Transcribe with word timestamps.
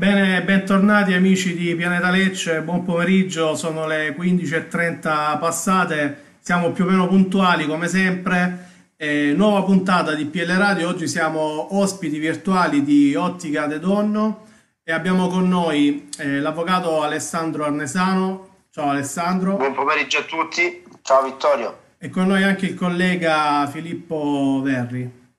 Bene, 0.00 0.40
bentornati 0.40 1.12
amici 1.12 1.54
di 1.54 1.74
Pianeta 1.74 2.08
Lecce, 2.08 2.62
buon 2.62 2.86
pomeriggio, 2.86 3.54
sono 3.54 3.86
le 3.86 4.16
15.30 4.16 5.38
passate, 5.38 6.36
siamo 6.40 6.70
più 6.70 6.86
o 6.86 6.88
meno 6.88 7.06
puntuali 7.06 7.66
come 7.66 7.86
sempre. 7.86 8.94
Eh, 8.96 9.34
nuova 9.36 9.62
puntata 9.62 10.14
di 10.14 10.24
PL 10.24 10.56
Radio, 10.56 10.88
oggi 10.88 11.06
siamo 11.06 11.76
ospiti 11.78 12.18
virtuali 12.18 12.82
di 12.82 13.14
Ottica 13.14 13.66
De 13.66 13.78
Donno 13.78 14.46
e 14.82 14.90
abbiamo 14.90 15.28
con 15.28 15.46
noi 15.46 16.08
eh, 16.16 16.40
l'avvocato 16.40 17.02
Alessandro 17.02 17.66
Arnesano. 17.66 18.62
Ciao 18.70 18.88
Alessandro. 18.88 19.56
Buon 19.56 19.74
pomeriggio 19.74 20.20
a 20.20 20.22
tutti, 20.22 20.82
ciao 21.02 21.24
Vittorio. 21.24 21.78
E 21.98 22.08
con 22.08 22.26
noi 22.26 22.42
anche 22.42 22.64
il 22.64 22.74
collega 22.74 23.68
Filippo 23.70 24.62
Verri. 24.64 25.34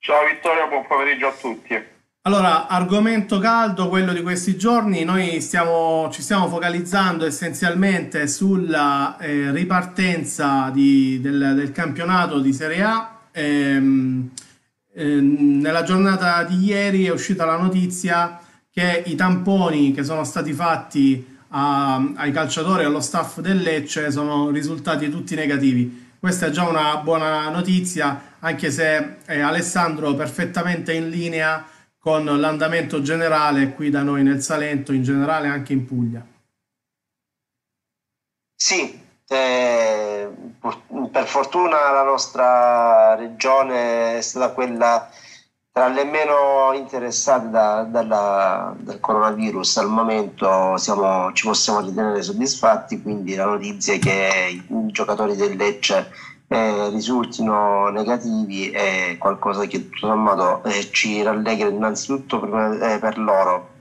Ciao 0.00 0.26
Vittorio, 0.26 0.66
buon 0.66 0.84
pomeriggio 0.84 1.28
a 1.28 1.32
tutti. 1.32 1.96
Allora, 2.28 2.66
argomento 2.66 3.38
caldo, 3.38 3.88
quello 3.88 4.12
di 4.12 4.20
questi 4.20 4.58
giorni, 4.58 5.02
noi 5.02 5.40
stiamo, 5.40 6.10
ci 6.12 6.20
stiamo 6.20 6.46
focalizzando 6.46 7.24
essenzialmente 7.24 8.28
sulla 8.28 9.16
eh, 9.16 9.50
ripartenza 9.50 10.68
di, 10.70 11.22
del, 11.22 11.54
del, 11.56 11.72
campionato 11.72 12.38
di 12.38 12.52
Serie 12.52 12.82
A. 12.82 13.20
Ehm, 13.32 14.28
ehm, 14.92 15.60
nella 15.62 15.82
giornata 15.84 16.42
di 16.42 16.66
ieri 16.66 17.06
è 17.06 17.10
uscita 17.10 17.46
la 17.46 17.56
notizia 17.56 18.38
che 18.70 19.04
i 19.06 19.14
tamponi 19.14 19.94
che 19.94 20.04
sono 20.04 20.22
stati 20.22 20.52
fatti 20.52 21.26
a, 21.48 21.96
ai 22.14 22.30
calciatori 22.30 22.82
e 22.82 22.84
allo 22.84 23.00
staff 23.00 23.40
del 23.40 23.62
Lecce 23.62 24.10
sono 24.10 24.50
risultati 24.50 25.08
tutti 25.08 25.34
negativi. 25.34 26.08
Questa 26.20 26.44
è 26.44 26.50
già 26.50 26.68
una 26.68 26.98
buona 26.98 27.48
notizia, 27.48 28.34
anche 28.40 28.70
se 28.70 29.16
è 29.24 29.40
Alessandro 29.40 30.12
perfettamente 30.14 30.92
in 30.92 31.08
linea 31.08 31.64
con 31.98 32.24
l'andamento 32.24 33.02
generale 33.02 33.72
qui 33.72 33.90
da 33.90 34.02
noi 34.02 34.22
nel 34.22 34.42
Salento, 34.42 34.92
in 34.92 35.02
generale 35.02 35.48
anche 35.48 35.72
in 35.72 35.84
Puglia. 35.84 36.24
Sì, 38.54 39.00
eh, 39.28 40.28
per 41.10 41.26
fortuna 41.26 41.90
la 41.92 42.02
nostra 42.02 43.14
regione 43.14 44.16
è 44.16 44.20
stata 44.20 44.52
quella 44.52 45.10
tra 45.70 45.86
le 45.86 46.04
meno 46.04 46.72
interessate 46.74 47.50
da, 47.50 47.82
dalla, 47.84 48.74
dal 48.78 48.98
coronavirus. 48.98 49.76
Al 49.76 49.88
momento 49.88 50.76
siamo, 50.76 51.32
ci 51.32 51.46
possiamo 51.46 51.80
ritenere 51.80 52.20
soddisfatti, 52.22 53.00
quindi 53.00 53.36
la 53.36 53.44
notizia 53.44 53.94
è 53.94 53.98
che 54.00 54.62
i 54.68 54.90
giocatori 54.90 55.36
del 55.36 55.56
Lecce 55.56 56.10
eh, 56.48 56.88
risultino 56.88 57.88
negativi 57.90 58.70
è 58.70 59.16
qualcosa 59.18 59.66
che 59.66 59.88
tutto 59.88 60.06
sommato 60.06 60.64
eh, 60.64 60.90
ci 60.90 61.22
rallegra 61.22 61.68
innanzitutto 61.68 62.40
per, 62.40 62.82
eh, 62.82 62.98
per 62.98 63.18
loro 63.18 63.76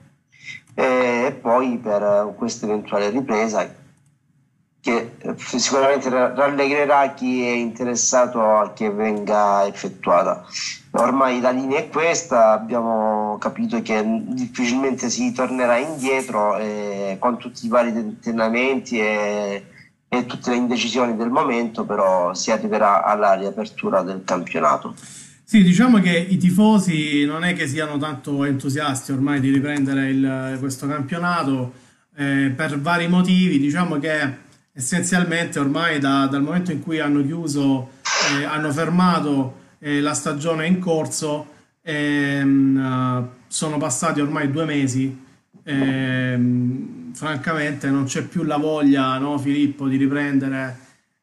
e 0.74 1.36
poi 1.42 1.78
per 1.78 2.34
questa 2.38 2.66
eventuale 2.66 3.10
ripresa 3.10 3.68
che 4.88 5.16
eh, 5.18 5.34
sicuramente 5.38 6.10
rallegrerà 6.10 7.14
chi 7.14 7.44
è 7.44 7.52
interessato 7.52 8.42
a 8.42 8.72
che 8.74 8.90
venga 8.90 9.66
effettuata. 9.66 10.46
Ormai 10.92 11.42
la 11.42 11.50
linea 11.50 11.80
è 11.80 11.90
questa, 11.90 12.52
abbiamo 12.52 13.38
capito 13.40 13.82
che 13.82 14.02
difficilmente 14.06 15.10
si 15.10 15.34
tornerà 15.34 15.78
indietro 15.78 16.58
eh, 16.58 17.18
con 17.20 17.38
tutti 17.38 17.66
i 17.66 17.70
vari 17.70 17.92
tentennamenti 17.92 19.00
e 19.00 19.66
e 20.10 20.26
tutte 20.26 20.52
le 20.52 20.56
indecisioni 20.56 21.16
del 21.16 21.30
momento, 21.30 21.86
però 21.86 22.34
si 22.34 22.52
arriverà 22.52 23.04
alla 23.04 23.34
riapertura 23.34 24.02
del 24.02 24.22
campionato. 24.24 24.96
Sì, 25.44 25.64
diciamo 25.64 26.00
che 26.00 26.18
i 26.18 26.38
tifosi 26.38 27.26
non 27.26 27.44
è 27.44 27.54
che 27.54 27.68
siano 27.68 27.98
tanto 27.98 28.44
entusiasti 28.44 29.12
ormai 29.14 29.40
di 29.40 29.50
riprendere 29.50 30.10
il, 30.10 30.58
questo 30.60 30.88
campionato 30.88 31.72
eh, 32.16 32.52
per 32.56 32.80
vari 32.82 33.08
motivi. 33.08 33.60
Diciamo 33.60 33.98
che 33.98 34.46
essenzialmente 34.74 35.58
ormai 35.60 36.00
da, 36.00 36.28
dal 36.28 36.42
momento 36.42 36.72
in 36.72 36.82
cui 36.82 37.00
hanno 37.00 37.24
chiuso, 37.24 37.92
eh, 38.38 38.44
hanno 38.44 38.72
fermato 38.72 39.56
eh, 39.80 40.02
la 40.02 40.14
stagione 40.14 40.68
in 40.68 40.80
corso, 40.80 41.48
ehm, 41.82 43.30
sono 43.48 43.78
passati 43.78 44.20
ormai 44.20 44.52
due 44.52 44.66
mesi. 44.66 45.26
Ehm, 45.70 47.14
francamente 47.14 47.90
non 47.90 48.06
c'è 48.06 48.22
più 48.24 48.44
la 48.44 48.56
voglia, 48.58 49.18
no, 49.18 49.38
Filippo, 49.38 49.88
di 49.88 49.98
riprendere 49.98 50.78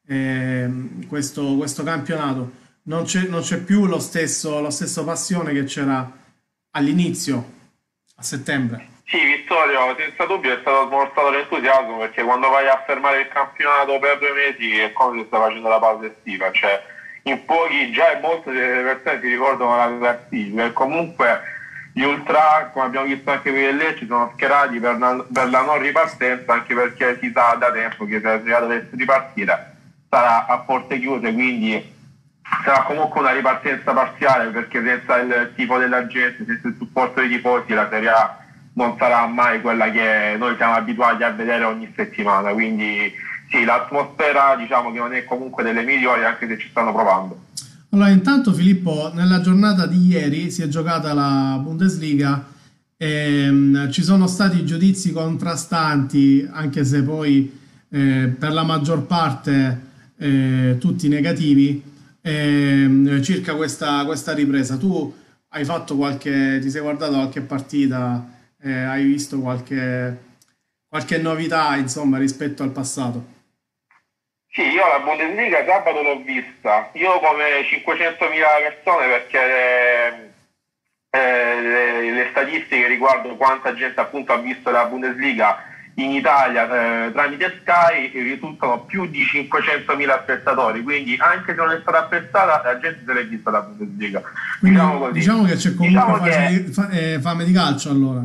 eh, 0.07 0.69
questo, 1.07 1.55
questo, 1.55 1.83
campionato. 1.83 2.63
Non 2.83 3.05
c'è, 3.05 3.21
non 3.27 3.41
c'è 3.41 3.57
più 3.57 3.87
lo 3.87 3.99
stesso, 3.99 4.61
lo 4.61 4.69
stesso 4.69 5.03
passione 5.03 5.51
che 5.51 5.63
c'era 5.63 6.07
all'inizio, 6.71 7.53
a 8.17 8.21
settembre. 8.21 8.93
Sì, 9.07 9.17
Vittorio, 9.23 9.95
senza 9.97 10.25
dubbio 10.25 10.53
è 10.55 10.59
stato 10.61 10.87
smorzato 10.87 11.29
l'entusiasmo 11.29 11.97
perché 11.97 12.23
quando 12.23 12.49
vai 12.49 12.67
a 12.67 12.83
fermare 12.85 13.21
il 13.21 13.27
campionato 13.27 13.97
per 13.97 14.19
due 14.19 14.33
mesi 14.33 14.77
è 14.77 14.91
come 14.93 15.21
se 15.21 15.27
stai 15.27 15.39
facendo 15.39 15.69
la 15.69 15.79
pausa 15.79 16.05
estiva, 16.05 16.51
cioè 16.51 16.83
in 17.23 17.45
pochi, 17.45 17.91
già 17.91 18.19
molte 18.21 18.51
persone 18.51 19.19
ti 19.19 19.27
ricordano 19.27 19.75
la 19.75 19.97
classifica 19.97 20.65
e 20.65 20.73
comunque 20.73 21.54
gli 21.95 22.03
ultra, 22.03 22.71
come 22.73 22.87
abbiamo 22.87 23.05
visto 23.05 23.31
anche 23.31 23.51
qui 23.51 23.69
in 23.69 23.77
Lecce, 23.77 24.05
sono 24.05 24.29
schierati 24.33 24.79
per, 24.79 24.97
per, 25.31 25.49
la 25.49 25.61
non 25.61 25.79
ripartenza, 25.79 26.51
anche 26.51 26.75
perché 26.75 27.17
si 27.21 27.31
sa 27.33 27.55
da 27.57 27.71
tempo 27.71 28.05
che 28.05 28.19
se 28.19 28.41
la 28.43 28.59
dovesse 28.59 28.89
ripartire 28.97 29.75
sarà 30.09 30.45
a 30.45 30.57
porte 30.57 30.99
chiuse, 30.99 31.31
quindi 31.31 31.93
sarà 32.65 32.81
comunque 32.81 33.21
una 33.21 33.31
ripartenza 33.31 33.93
parziale, 33.93 34.49
perché 34.49 34.83
senza 34.83 35.15
il 35.19 35.53
tipo 35.55 35.77
della 35.77 36.05
gente, 36.05 36.43
senza 36.45 36.67
il 36.67 36.75
supporto 36.77 37.21
dei 37.21 37.29
tifosi, 37.29 37.73
la 37.73 37.87
Serie 37.89 38.09
A 38.09 38.39
non 38.73 38.97
sarà 38.97 39.25
mai 39.27 39.61
quella 39.61 39.89
che 39.89 40.35
noi 40.37 40.57
siamo 40.57 40.73
abituati 40.73 41.23
a 41.23 41.29
vedere 41.29 41.63
ogni 41.63 41.93
settimana. 41.95 42.51
Quindi 42.51 43.09
sì, 43.49 43.63
l'atmosfera 43.63 44.57
diciamo 44.57 44.91
che 44.91 44.99
non 44.99 45.13
è 45.13 45.23
comunque 45.23 45.63
delle 45.63 45.83
migliori, 45.83 46.25
anche 46.25 46.45
se 46.45 46.57
ci 46.57 46.67
stanno 46.67 46.91
provando. 46.91 47.39
Allora, 47.95 48.09
intanto 48.09 48.51
Filippo, 48.51 49.09
nella 49.13 49.39
giornata 49.39 49.85
di 49.85 50.07
ieri 50.07 50.51
si 50.51 50.61
è 50.61 50.67
giocata 50.67 51.13
la 51.13 51.57
Bundesliga 51.63 52.45
e 52.97 53.47
um, 53.47 53.89
ci 53.89 54.03
sono 54.03 54.27
stati 54.27 54.65
giudizi 54.65 55.13
contrastanti, 55.13 56.45
anche 56.51 56.83
se 56.83 57.03
poi 57.03 57.49
eh, 57.87 58.35
per 58.37 58.51
la 58.51 58.63
maggior 58.63 59.05
parte 59.05 59.81
eh, 60.17 60.75
tutti 60.77 61.07
negativi, 61.07 61.81
eh, 62.19 63.19
circa 63.23 63.55
questa, 63.55 64.03
questa, 64.03 64.33
ripresa. 64.33 64.75
Tu 64.75 65.15
hai 65.51 65.63
fatto 65.63 65.95
qualche, 65.95 66.59
ti 66.61 66.69
sei 66.69 66.81
guardato 66.81 67.13
qualche 67.13 67.39
partita, 67.39 68.29
eh, 68.61 68.73
hai 68.73 69.05
visto 69.05 69.39
qualche, 69.39 70.19
qualche 70.85 71.17
novità, 71.17 71.77
insomma, 71.77 72.17
rispetto 72.17 72.61
al 72.61 72.71
passato? 72.71 73.34
Sì, 74.55 74.61
io 74.61 74.87
la 74.87 75.03
Bundesliga 75.03 75.65
sabato 75.65 76.01
l'ho 76.01 76.23
vista, 76.23 76.89
io 76.93 77.19
come 77.19 77.59
500.000 77.67 78.15
persone 78.63 79.07
perché 79.07 79.39
le, 79.45 80.33
eh, 81.09 81.61
le, 81.61 82.11
le, 82.11 82.27
statistiche 82.31 82.87
riguardo 82.87 83.35
quanta 83.35 83.73
gente 83.73 83.99
appunto 83.99 84.31
ha 84.31 84.37
visto 84.37 84.71
la 84.71 84.85
Bundesliga 84.85 85.57
in 85.95 86.11
Italia 86.11 87.07
eh, 87.07 87.11
tramite 87.11 87.59
Sky 87.61 88.11
risultano 88.13 88.85
più 88.85 89.05
di 89.07 89.23
500.000 89.23 90.21
spettatori, 90.21 90.83
quindi 90.83 91.17
anche 91.19 91.51
se 91.53 91.57
non 91.57 91.71
è 91.71 91.79
stata 91.81 91.99
apprezzata 91.99 92.61
la 92.63 92.79
gente 92.79 93.03
se 93.05 93.11
l'è 93.11 93.27
vista 93.27 93.51
la 93.51 93.59
Bundesliga. 93.59 94.21
Quindi, 94.61 94.79
diciamo, 94.79 95.09
diciamo 95.11 95.43
che 95.43 95.55
c'è 95.55 95.75
comunque 95.75 96.01
diciamo 96.01 96.15
fame, 96.15 96.63
che... 96.63 96.63
di, 97.17 97.21
fame 97.21 97.43
di 97.43 97.51
calcio 97.51 97.89
allora. 97.89 98.21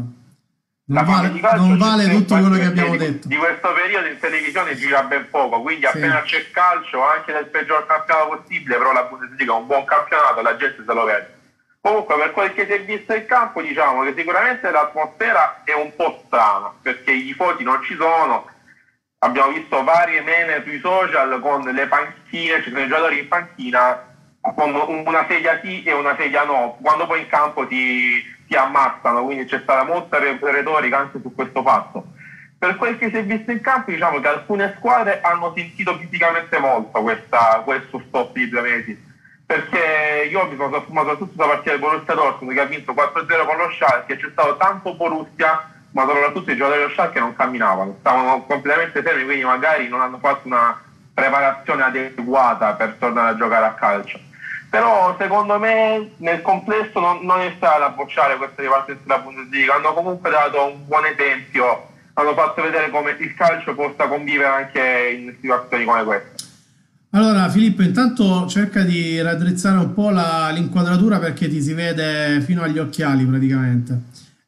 Non 0.90 1.04
vale, 1.04 1.28
non 1.54 1.78
vale 1.78 2.08
tutto 2.08 2.36
quello 2.36 2.56
che 2.56 2.64
abbiamo 2.64 2.96
di, 2.96 2.98
detto. 2.98 3.28
Di 3.28 3.36
questo 3.36 3.72
periodo 3.72 4.08
in 4.08 4.18
televisione 4.18 4.74
gira 4.74 5.04
ben 5.04 5.30
poco, 5.30 5.62
quindi 5.62 5.82
sì. 5.82 5.96
appena 5.96 6.20
c'è 6.22 6.50
calcio, 6.50 7.00
anche 7.06 7.32
nel 7.32 7.46
peggior 7.46 7.86
campionato 7.86 8.36
possibile, 8.36 8.76
però 8.76 8.92
la 8.92 9.04
Bundesliga 9.04 9.52
è 9.52 9.56
un 9.56 9.66
buon 9.66 9.84
campionato, 9.84 10.42
la 10.42 10.56
gente 10.56 10.82
se 10.84 10.92
lo 10.92 11.04
vede. 11.04 11.38
Comunque 11.80 12.16
per 12.16 12.32
quel 12.32 12.52
che 12.54 12.66
si 12.66 12.72
è 12.72 12.84
visto 12.84 13.14
in 13.14 13.24
campo 13.26 13.62
diciamo 13.62 14.02
che 14.02 14.14
sicuramente 14.16 14.68
l'atmosfera 14.68 15.62
è 15.64 15.74
un 15.74 15.94
po' 15.94 16.24
strana, 16.26 16.72
perché 16.82 17.12
i 17.12 17.24
tifosi 17.24 17.62
non 17.62 17.80
ci 17.84 17.94
sono, 17.94 18.48
abbiamo 19.18 19.52
visto 19.52 19.84
varie 19.84 20.22
meme 20.22 20.62
sui 20.64 20.80
social 20.80 21.38
con 21.38 21.62
le 21.62 21.86
panchine, 21.86 22.64
ci 22.64 22.70
sono 22.70 22.82
i 22.82 22.88
giocatori 22.88 23.20
in 23.20 23.28
panchina 23.28 24.09
con 24.40 24.74
una 25.06 25.26
sedia 25.28 25.60
sì 25.62 25.82
e 25.82 25.92
una 25.92 26.16
sedia 26.16 26.44
no, 26.44 26.78
quando 26.80 27.06
poi 27.06 27.20
in 27.20 27.28
campo 27.28 27.66
ti 27.66 28.38
ti 28.50 28.56
ammazzano, 28.56 29.22
quindi 29.22 29.44
c'è 29.44 29.60
stata 29.60 29.84
molta 29.84 30.18
retorica 30.18 30.98
anche 30.98 31.20
su 31.22 31.32
questo 31.32 31.62
fatto. 31.62 32.04
Per 32.58 32.74
quel 32.74 32.98
che 32.98 33.08
si 33.08 33.16
è 33.16 33.24
visto 33.24 33.52
in 33.52 33.60
campo, 33.60 33.92
diciamo 33.92 34.18
che 34.18 34.26
alcune 34.26 34.74
squadre 34.76 35.20
hanno 35.20 35.52
sentito 35.54 35.96
fisicamente 35.96 36.58
molto 36.58 37.00
questa, 37.00 37.62
questo 37.64 38.02
stop 38.08 38.32
di 38.32 38.48
due 38.48 38.60
mesi, 38.60 39.00
perché 39.46 40.28
io 40.28 40.46
mi 40.46 40.56
sono 40.56 40.72
soffermato 40.72 41.10
soprattutto 41.10 41.32
sulla 41.32 41.46
partita 41.46 41.70
del 41.70 41.78
Borussia 41.78 42.14
Dortmund 42.14 42.54
che 42.54 42.60
ha 42.60 42.64
vinto 42.64 42.92
4-0 42.92 43.46
con 43.46 43.56
lo 43.56 43.70
Schalke, 43.70 44.16
c'è 44.16 44.28
stato 44.32 44.56
tanto 44.56 44.94
Borussia, 44.96 45.70
ma 45.92 46.04
soprattutto 46.04 46.50
i 46.50 46.56
giocatori 46.56 46.80
dello 46.80 46.92
Schalke 46.92 47.20
non 47.20 47.36
camminavano, 47.36 47.96
stavano 48.00 48.44
completamente 48.46 49.00
fermi, 49.00 49.24
quindi 49.24 49.44
magari 49.44 49.86
non 49.86 50.00
hanno 50.00 50.18
fatto 50.18 50.48
una 50.48 50.76
preparazione 51.14 51.84
adeguata 51.84 52.72
per 52.72 52.96
tornare 52.98 53.30
a 53.30 53.36
giocare 53.36 53.66
a 53.66 53.74
calcio 53.74 54.28
però 54.70 55.16
secondo 55.18 55.58
me 55.58 56.12
nel 56.18 56.40
complesso 56.42 57.00
non, 57.00 57.24
non 57.24 57.40
è 57.40 57.52
stata 57.56 57.80
da 57.80 57.88
bocciare 57.90 58.36
questa 58.36 58.62
ripartenza 58.62 59.02
della 59.04 59.18
Bundesliga, 59.18 59.74
hanno 59.74 59.92
comunque 59.92 60.30
dato 60.30 60.64
un 60.64 60.86
buon 60.86 61.04
esempio, 61.06 61.88
hanno 62.14 62.34
fatto 62.34 62.62
vedere 62.62 62.88
come 62.90 63.16
il 63.18 63.34
calcio 63.34 63.74
possa 63.74 64.06
convivere 64.06 64.48
anche 64.48 65.16
in 65.18 65.34
situazioni 65.40 65.84
come 65.84 66.04
queste. 66.04 66.48
Allora 67.12 67.48
Filippo, 67.48 67.82
intanto 67.82 68.46
cerca 68.46 68.82
di 68.82 69.20
raddrizzare 69.20 69.78
un 69.78 69.92
po' 69.92 70.10
la, 70.10 70.50
l'inquadratura 70.52 71.18
perché 71.18 71.48
ti 71.48 71.60
si 71.60 71.72
vede 71.72 72.40
fino 72.42 72.62
agli 72.62 72.78
occhiali 72.78 73.24
praticamente. 73.24 74.02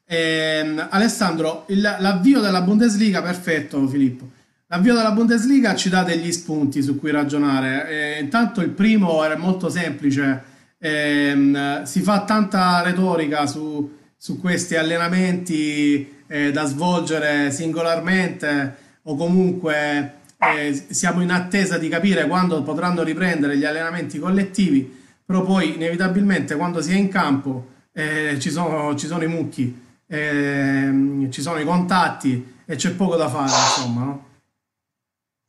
Eh, 0.05 0.73
Alessandro, 0.89 1.65
il, 1.67 1.81
l'avvio 1.81 2.39
della 2.39 2.61
Bundesliga, 2.61 3.21
perfetto 3.21 3.85
Filippo. 3.87 4.29
L'avvio 4.73 4.95
della 4.95 5.11
Bundesliga 5.11 5.75
ci 5.75 5.87
dà 5.87 6.01
degli 6.01 6.31
spunti 6.31 6.81
su 6.81 6.97
cui 6.97 7.11
ragionare. 7.11 7.89
Eh, 7.89 8.19
intanto 8.21 8.59
il 8.59 8.71
primo 8.71 9.23
era 9.23 9.37
molto 9.37 9.69
semplice, 9.69 10.43
eh, 10.79 11.81
si 11.83 12.01
fa 12.01 12.23
tanta 12.23 12.81
retorica 12.81 13.45
su, 13.45 13.95
su 14.17 14.39
questi 14.39 14.75
allenamenti 14.75 16.11
eh, 16.25 16.51
da 16.51 16.65
svolgere 16.65 17.51
singolarmente 17.51 18.75
o 19.03 19.15
comunque 19.15 20.21
eh, 20.39 20.85
siamo 20.89 21.21
in 21.21 21.29
attesa 21.29 21.77
di 21.77 21.87
capire 21.87 22.25
quando 22.25 22.63
potranno 22.63 23.03
riprendere 23.03 23.55
gli 23.59 23.65
allenamenti 23.65 24.17
collettivi, 24.17 24.91
però 25.23 25.43
poi 25.43 25.75
inevitabilmente 25.75 26.55
quando 26.55 26.81
si 26.81 26.93
è 26.93 26.95
in 26.95 27.09
campo 27.09 27.67
eh, 27.93 28.37
ci 28.39 28.49
sono, 28.49 28.95
ci, 28.95 29.05
sono, 29.05 29.21
i 29.21 29.27
mucchi, 29.27 29.79
ehm, 30.07 31.29
ci 31.29 31.43
sono 31.43 31.59
i 31.59 31.63
contatti 31.63 32.55
e 32.65 32.75
c'è 32.75 32.89
poco 32.93 33.15
da 33.17 33.29
fare, 33.29 33.51
insomma, 33.51 34.03
no? 34.03 34.31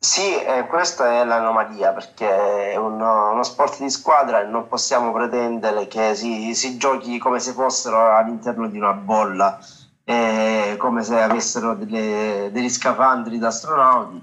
Sì, 0.04 0.36
eh, 0.36 0.66
questa 0.66 1.22
è 1.22 1.24
l'anomalia 1.24 1.92
perché 1.92 2.72
è 2.72 2.76
uno, 2.76 3.32
uno, 3.32 3.42
sport 3.42 3.80
di 3.80 3.88
squadra 3.88 4.42
e 4.42 4.44
non 4.44 4.68
possiamo 4.68 5.10
pretendere 5.12 5.88
che 5.88 6.14
si, 6.14 6.54
si 6.54 6.76
giochi 6.76 7.16
come 7.16 7.40
se 7.40 7.52
fossero 7.52 8.14
all'interno 8.14 8.68
di 8.68 8.76
una 8.76 8.92
bolla, 8.92 9.58
eh, 10.04 10.74
come 10.78 11.02
se 11.02 11.18
avessero 11.18 11.72
delle, 11.74 12.50
degli 12.52 12.68
scafandri 12.68 13.38
da 13.38 13.48
astronauti. 13.48 14.22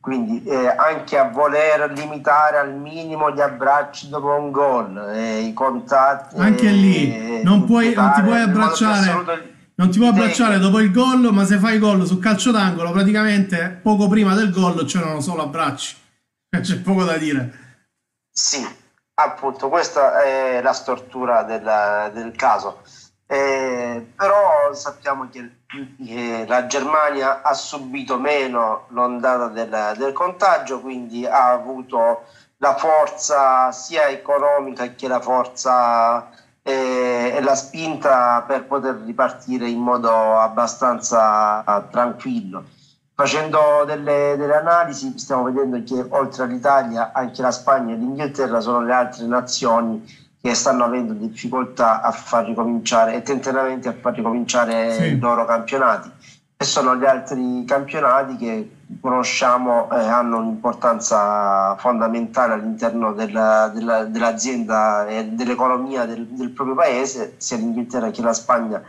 Quindi 0.00 0.42
eh, 0.42 0.66
anche 0.66 1.16
a 1.16 1.28
voler 1.28 1.92
limitare 1.92 2.58
al 2.58 2.74
minimo 2.74 3.30
gli 3.30 3.40
abbracci 3.40 4.08
dopo 4.08 4.32
un 4.32 4.50
gol, 4.50 5.10
eh, 5.14 5.42
i 5.42 5.52
contatti. 5.52 6.40
Anche 6.40 6.70
lì 6.70 7.38
eh, 7.38 7.42
non, 7.44 7.66
puoi, 7.66 7.94
non 7.94 8.12
ti 8.16 8.22
puoi 8.22 8.40
abbracciare 8.40 9.49
non 9.80 9.90
ti 9.90 9.98
può 9.98 10.08
abbracciare 10.08 10.58
dopo 10.58 10.78
il 10.80 10.92
gol, 10.92 11.32
ma 11.32 11.46
se 11.46 11.56
fai 11.56 11.78
gol 11.78 12.06
sul 12.06 12.20
calcio 12.20 12.50
d'angolo, 12.50 12.92
praticamente 12.92 13.80
poco 13.82 14.08
prima 14.08 14.34
del 14.34 14.52
gol 14.52 14.84
c'erano 14.84 15.20
solo 15.20 15.42
abbracci. 15.42 15.96
C'è 16.60 16.80
poco 16.80 17.02
da 17.04 17.16
dire. 17.16 17.78
Sì, 18.30 18.62
appunto, 19.14 19.70
questa 19.70 20.22
è 20.22 20.60
la 20.60 20.74
stortura 20.74 21.44
del, 21.44 22.10
del 22.12 22.32
caso. 22.36 22.82
Eh, 23.26 24.06
però 24.14 24.74
sappiamo 24.74 25.30
che, 25.30 25.62
che, 26.04 26.44
la 26.46 26.66
Germania 26.66 27.40
ha 27.40 27.54
subito 27.54 28.18
meno 28.18 28.84
l'ondata 28.88 29.48
del, 29.48 29.94
del 29.96 30.12
contagio, 30.12 30.80
quindi 30.80 31.24
ha 31.24 31.52
avuto 31.52 32.26
la 32.58 32.76
forza 32.76 33.72
sia 33.72 34.08
economica 34.08 34.88
che 34.88 35.08
la 35.08 35.20
forza 35.20 36.28
la 37.40 37.54
spinta 37.54 38.44
per 38.46 38.64
poter 38.64 39.00
ripartire 39.04 39.68
in 39.68 39.78
modo 39.78 40.38
abbastanza 40.38 41.86
tranquillo. 41.90 42.64
Facendo 43.14 43.84
delle, 43.84 44.34
delle, 44.38 44.56
analisi 44.56 45.18
stiamo 45.18 45.42
vedendo 45.44 45.82
che 45.82 46.06
oltre 46.08 46.44
all'Italia 46.44 47.12
anche 47.12 47.42
la 47.42 47.50
Spagna 47.50 47.92
e 47.92 47.98
l'Inghilterra 47.98 48.60
sono 48.60 48.80
le 48.80 48.92
altre 48.92 49.26
nazioni 49.26 50.02
che 50.40 50.54
stanno 50.54 50.84
avendo 50.84 51.12
difficoltà 51.12 52.00
a 52.00 52.10
far 52.12 52.46
ricominciare 52.46 53.14
e 53.14 53.22
tentennamenti 53.22 53.88
a 53.88 53.94
far 54.00 54.14
ricominciare 54.14 54.94
sì. 54.94 55.02
i 55.02 55.18
loro 55.18 55.44
campionati 55.44 56.10
e 56.62 56.64
sono 56.66 56.94
gli 56.94 57.06
altri 57.06 57.64
campionati 57.66 58.36
che 58.36 58.70
conosciamo 59.00 59.90
eh, 59.92 59.94
hanno 59.96 60.40
un'importanza 60.40 61.74
fondamentale 61.76 62.52
all'interno 62.52 63.14
della, 63.14 63.70
della, 63.72 64.04
dell'azienda 64.04 65.06
e 65.06 65.24
dell'economia 65.24 66.04
del, 66.04 66.26
del, 66.26 66.50
proprio 66.50 66.74
paese, 66.74 67.36
sia 67.38 67.56
l'Inghilterra 67.56 68.10
che 68.10 68.20
la 68.20 68.34
Spagna 68.34 68.82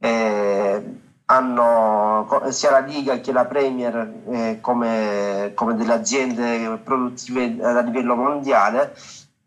eh, 0.00 0.96
hanno 1.26 2.42
sia 2.48 2.72
la 2.72 2.80
Liga 2.80 3.20
che 3.20 3.30
la 3.30 3.44
Premier 3.44 4.14
eh, 4.28 4.58
come, 4.60 5.52
come, 5.54 5.76
delle 5.76 5.92
aziende 5.92 6.76
produttive 6.82 7.56
a 7.62 7.80
livello 7.82 8.16
mondiale. 8.16 8.96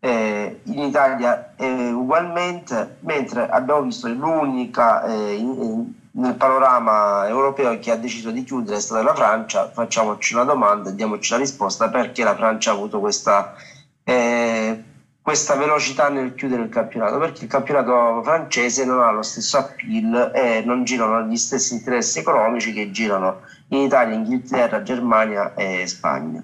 Eh, 0.00 0.60
in 0.62 0.78
Italia 0.78 1.52
ugualmente, 1.58 2.96
mentre 3.00 3.50
abbiamo 3.50 3.82
visto 3.82 4.08
l'unica 4.08 5.04
eh, 5.04 5.34
in, 5.34 5.92
nel 6.16 6.34
panorama 6.34 7.26
europeo 7.28 7.78
chi 7.78 7.90
ha 7.90 7.96
deciso 7.96 8.30
di 8.30 8.42
chiudere 8.42 8.78
è 8.78 8.80
stata 8.80 9.02
la 9.02 9.14
Francia, 9.14 9.70
facciamoci 9.70 10.34
una 10.34 10.44
domanda 10.44 10.90
e 10.90 10.94
diamoci 10.94 11.32
la 11.32 11.38
risposta 11.38 11.88
perché 11.90 12.24
la 12.24 12.34
Francia 12.34 12.70
ha 12.70 12.74
avuto 12.74 13.00
questa, 13.00 13.54
eh, 14.02 14.82
questa 15.20 15.56
velocità 15.56 16.08
nel 16.08 16.34
chiudere 16.34 16.62
il 16.62 16.68
campionato, 16.70 17.18
perché 17.18 17.44
il 17.44 17.50
campionato 17.50 18.22
francese 18.22 18.86
non 18.86 19.02
ha 19.02 19.10
lo 19.10 19.22
stesso 19.22 19.58
appeal 19.58 20.32
e 20.34 20.62
non 20.64 20.84
girano 20.84 21.22
gli 21.26 21.36
stessi 21.36 21.74
interessi 21.74 22.20
economici 22.20 22.72
che 22.72 22.90
girano 22.90 23.42
in 23.68 23.80
Italia, 23.80 24.14
Inghilterra, 24.14 24.82
Germania 24.82 25.52
e 25.54 25.86
Spagna. 25.86 26.42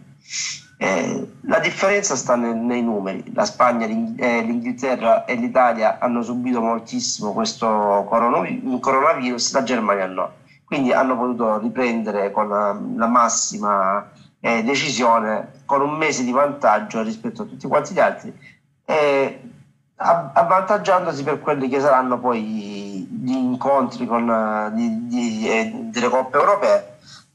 Eh, 0.82 1.34
la 1.42 1.60
differenza 1.60 2.16
sta 2.16 2.34
nel, 2.34 2.56
nei 2.56 2.82
numeri. 2.82 3.32
La 3.34 3.44
Spagna, 3.44 3.86
eh, 3.86 4.42
l'Inghilterra 4.42 5.24
e 5.26 5.36
l'Italia 5.36 5.98
hanno 6.00 6.22
subito 6.22 6.60
moltissimo 6.60 7.32
questo 7.32 8.04
coronavirus, 8.08 9.52
la 9.52 9.62
Germania 9.62 10.06
no. 10.06 10.32
Quindi 10.64 10.92
hanno 10.92 11.16
potuto 11.16 11.58
riprendere 11.60 12.32
con 12.32 12.48
la, 12.48 12.76
la 12.96 13.06
massima 13.06 14.10
eh, 14.40 14.64
decisione, 14.64 15.62
con 15.66 15.82
un 15.82 15.96
mese 15.96 16.24
di 16.24 16.32
vantaggio 16.32 17.00
rispetto 17.02 17.42
a 17.42 17.44
tutti 17.44 17.68
quanti 17.68 17.94
gli 17.94 18.00
altri, 18.00 18.36
avvantaggiandosi 19.94 21.22
per 21.22 21.40
quelli 21.40 21.68
che 21.68 21.78
saranno 21.78 22.18
poi 22.18 22.42
gli 22.42 23.30
incontri 23.30 24.04
con, 24.04 24.72
di, 24.74 25.06
di, 25.06 25.48
eh, 25.48 25.70
delle 25.92 26.08
coppe 26.08 26.38
europee 26.38 26.91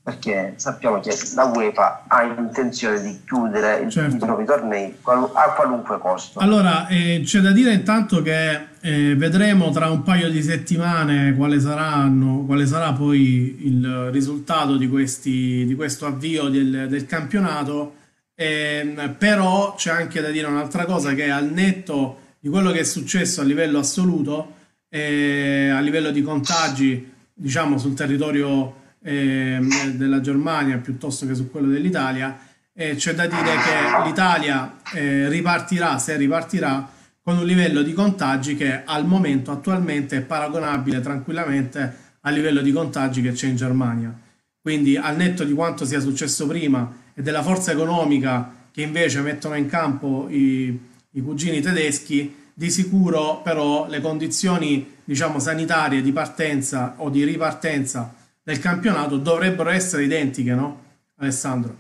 perché 0.08 0.54
sappiamo 0.56 1.02
che 1.02 1.14
la 1.36 1.52
UEFA 1.54 2.06
ha 2.08 2.24
intenzione 2.24 3.02
di 3.02 3.24
chiudere 3.26 3.90
certo. 3.90 4.16
i 4.16 4.18
propri 4.18 4.46
tornei 4.46 4.96
a 5.04 5.52
qualunque 5.54 6.00
costo. 6.00 6.40
Allora, 6.40 6.88
eh, 6.88 7.20
c'è 7.26 7.42
da 7.42 7.52
dire 7.52 7.74
intanto 7.74 8.22
che 8.22 8.68
eh, 8.80 9.16
vedremo 9.18 9.70
tra 9.72 9.90
un 9.90 10.04
paio 10.04 10.30
di 10.30 10.42
settimane 10.42 11.36
quale, 11.36 11.60
saranno, 11.60 12.46
quale 12.46 12.66
sarà 12.66 12.94
poi 12.94 13.66
il 13.66 14.10
risultato 14.10 14.78
di, 14.78 14.88
questi, 14.88 15.66
di 15.66 15.76
questo 15.76 16.06
avvio 16.06 16.48
del, 16.48 16.88
del 16.88 17.06
campionato, 17.06 17.96
eh, 18.34 19.14
però 19.18 19.76
c'è 19.76 19.92
anche 19.92 20.22
da 20.22 20.30
dire 20.30 20.48
un'altra 20.48 20.86
cosa 20.86 21.14
che 21.16 21.30
al 21.30 21.52
netto 21.52 22.20
di 22.40 22.48
quello 22.48 22.72
che 22.72 22.80
è 22.80 22.86
successo 22.86 23.42
a 23.42 23.44
livello 23.44 23.80
assoluto, 23.80 24.54
eh, 24.88 25.68
a 25.68 25.82
livello 25.82 26.12
di 26.12 26.22
contagi, 26.22 27.12
diciamo 27.34 27.78
sul 27.78 27.94
territorio 27.94 28.86
eh, 29.08 29.60
della 29.94 30.20
Germania 30.20 30.78
piuttosto 30.80 31.26
che 31.26 31.34
su 31.34 31.50
quello 31.50 31.70
dell'Italia. 31.70 32.38
E 32.74 32.96
c'è 32.96 33.16
da 33.16 33.26
dire 33.26 33.42
che 33.42 34.06
l'Italia 34.06 34.80
eh, 34.94 35.30
ripartirà, 35.30 35.98
se 35.98 36.18
ripartirà, 36.18 36.92
con 37.24 37.38
un 37.38 37.46
livello 37.46 37.82
di 37.82 37.94
contagi 37.94 38.56
che 38.56 38.84
al 38.84 39.06
momento 39.06 39.52
attualmente 39.52 40.18
è 40.18 40.22
paragonabile 40.22 41.00
tranquillamente 41.00 42.06
al 42.22 42.34
livello 42.34 42.62
di 42.62 42.72
contagi 42.72 43.22
che 43.22 43.32
c'è 43.32 43.48
in 43.48 43.56
Germania. 43.56 44.14
Quindi 44.62 44.98
al 44.98 45.16
netto 45.16 45.46
di 45.46 45.54
quanto 45.54 45.86
sia 45.86 46.02
successo 46.02 46.46
prima 46.46 46.94
e 47.14 47.22
della 47.22 47.42
forza 47.42 47.72
economica 47.72 48.54
che 48.72 48.82
invece 48.82 49.22
mettono 49.22 49.56
in 49.56 49.68
campo 49.68 50.28
i, 50.30 50.78
i 51.12 51.22
cugini 51.22 51.62
tedeschi, 51.62 52.36
di 52.54 52.70
sicuro 52.70 53.42
però 53.42 53.88
le 53.88 54.02
condizioni 54.02 54.96
diciamo 55.04 55.40
sanitarie 55.40 56.02
di 56.02 56.12
partenza 56.12 56.96
o 56.98 57.10
di 57.10 57.24
ripartenza 57.24 58.14
del 58.48 58.60
campionato 58.60 59.18
dovrebbero 59.18 59.70
essere 59.70 60.06
identiche, 60.06 60.54
no? 60.54 60.84
Alessandro? 61.18 61.76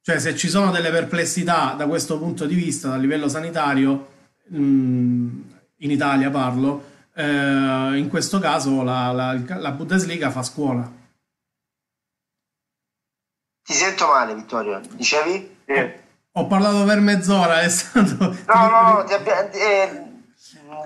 Cioè, 0.00 0.18
se 0.18 0.34
ci 0.34 0.48
sono 0.48 0.70
delle 0.70 0.90
perplessità 0.90 1.74
da 1.76 1.86
questo 1.86 2.18
punto 2.18 2.46
di 2.46 2.54
vista, 2.54 2.88
dal 2.88 3.00
livello 3.00 3.28
sanitario, 3.28 4.08
mm, 4.54 5.40
in 5.76 5.90
Italia 5.90 6.30
parlo, 6.30 6.82
eh, 7.14 7.22
in 7.98 8.06
questo 8.08 8.38
caso 8.38 8.82
la, 8.82 9.12
la, 9.12 9.38
la 9.58 9.70
Bundesliga 9.72 10.30
fa 10.30 10.42
scuola. 10.42 10.90
Ti 13.62 13.72
sento 13.74 14.06
male, 14.06 14.34
Vittorio. 14.34 14.80
Dicevi? 14.94 15.56
Eh. 15.66 16.00
Ho 16.32 16.46
parlato 16.46 16.84
per 16.84 17.00
mezz'ora, 17.00 17.56
Alessandro. 17.56 18.34
No, 18.46 18.70
no, 18.70 19.04
ti 19.06 19.12
abbia, 19.12 19.50
eh, 19.50 20.11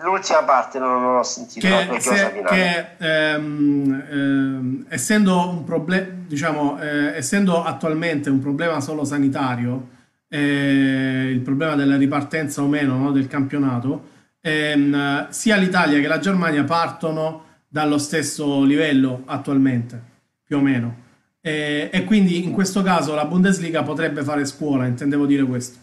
l'ultima 0.03 0.43
parte 0.45 0.79
non, 0.79 1.01
non 1.01 1.17
ho 1.17 1.23
sentito 1.23 1.67
che, 1.67 2.01
se, 2.01 2.43
che 2.47 2.87
ehm, 2.99 4.05
ehm, 4.11 4.87
essendo 4.89 5.49
un 5.49 5.65
problema 5.65 6.07
diciamo 6.27 6.81
eh, 6.81 7.17
essendo 7.17 7.63
attualmente 7.63 8.31
un 8.31 8.41
problema 8.41 8.81
solo 8.81 9.05
sanitario 9.05 9.95
eh, 10.29 11.31
il 11.31 11.41
problema 11.41 11.75
della 11.75 11.97
ripartenza 11.97 12.63
o 12.63 12.67
meno 12.67 12.97
no, 12.97 13.13
del 13.13 13.27
campionato, 13.27 14.09
ehm, 14.41 15.29
sia 15.31 15.57
l'Italia 15.57 16.01
che 16.01 16.07
la 16.07 16.19
Germania 16.19 16.65
partono 16.65 17.45
dallo 17.69 17.99
stesso 17.99 18.65
livello 18.65 19.23
attualmente, 19.27 20.01
più 20.45 20.59
o 20.59 20.61
meno. 20.61 21.05
E, 21.41 21.91
e 21.93 22.05
quindi 22.05 22.43
in 22.43 22.53
questo 22.53 22.83
caso 22.83 23.15
la 23.15 23.25
Bundesliga 23.25 23.83
potrebbe 23.83 24.23
fare 24.23 24.45
scuola, 24.45 24.87
intendevo 24.87 25.27
dire 25.27 25.45
questo. 25.45 25.79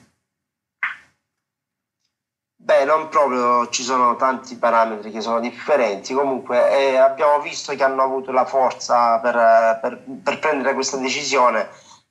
Beh, 2.63 2.85
non 2.85 3.09
proprio, 3.09 3.67
ci 3.67 3.83
sono 3.83 4.15
tanti 4.15 4.55
parametri 4.55 5.11
che 5.11 5.19
sono 5.19 5.41
differenti, 5.41 6.13
comunque 6.13 6.71
eh, 6.71 6.95
abbiamo 6.95 7.41
visto 7.41 7.75
che 7.75 7.83
hanno 7.83 8.01
avuto 8.01 8.31
la 8.31 8.45
forza 8.45 9.19
per, 9.19 9.79
per, 9.81 10.01
per 10.23 10.39
prendere 10.39 10.73
questa 10.73 10.95
decisione 10.95 11.67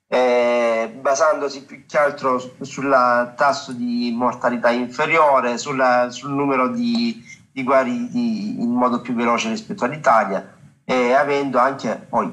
eh, 0.09 0.95
basandosi 1.01 1.65
più 1.65 1.87
che 1.87 1.97
altro 1.97 2.39
sul 2.61 3.33
tasso 3.35 3.73
di 3.73 4.13
mortalità 4.15 4.69
inferiore, 4.69 5.57
sulla, 5.57 6.11
sul 6.11 6.33
numero 6.33 6.69
di, 6.69 7.25
di 7.51 7.63
guariti 7.63 8.61
in 8.61 8.73
modo 8.73 9.01
più 9.01 9.15
veloce 9.15 9.49
rispetto 9.49 9.87
all'Italia 9.87 10.55
e 10.85 11.15
avendo 11.15 11.59
anche 11.59 11.97
poi 12.11 12.31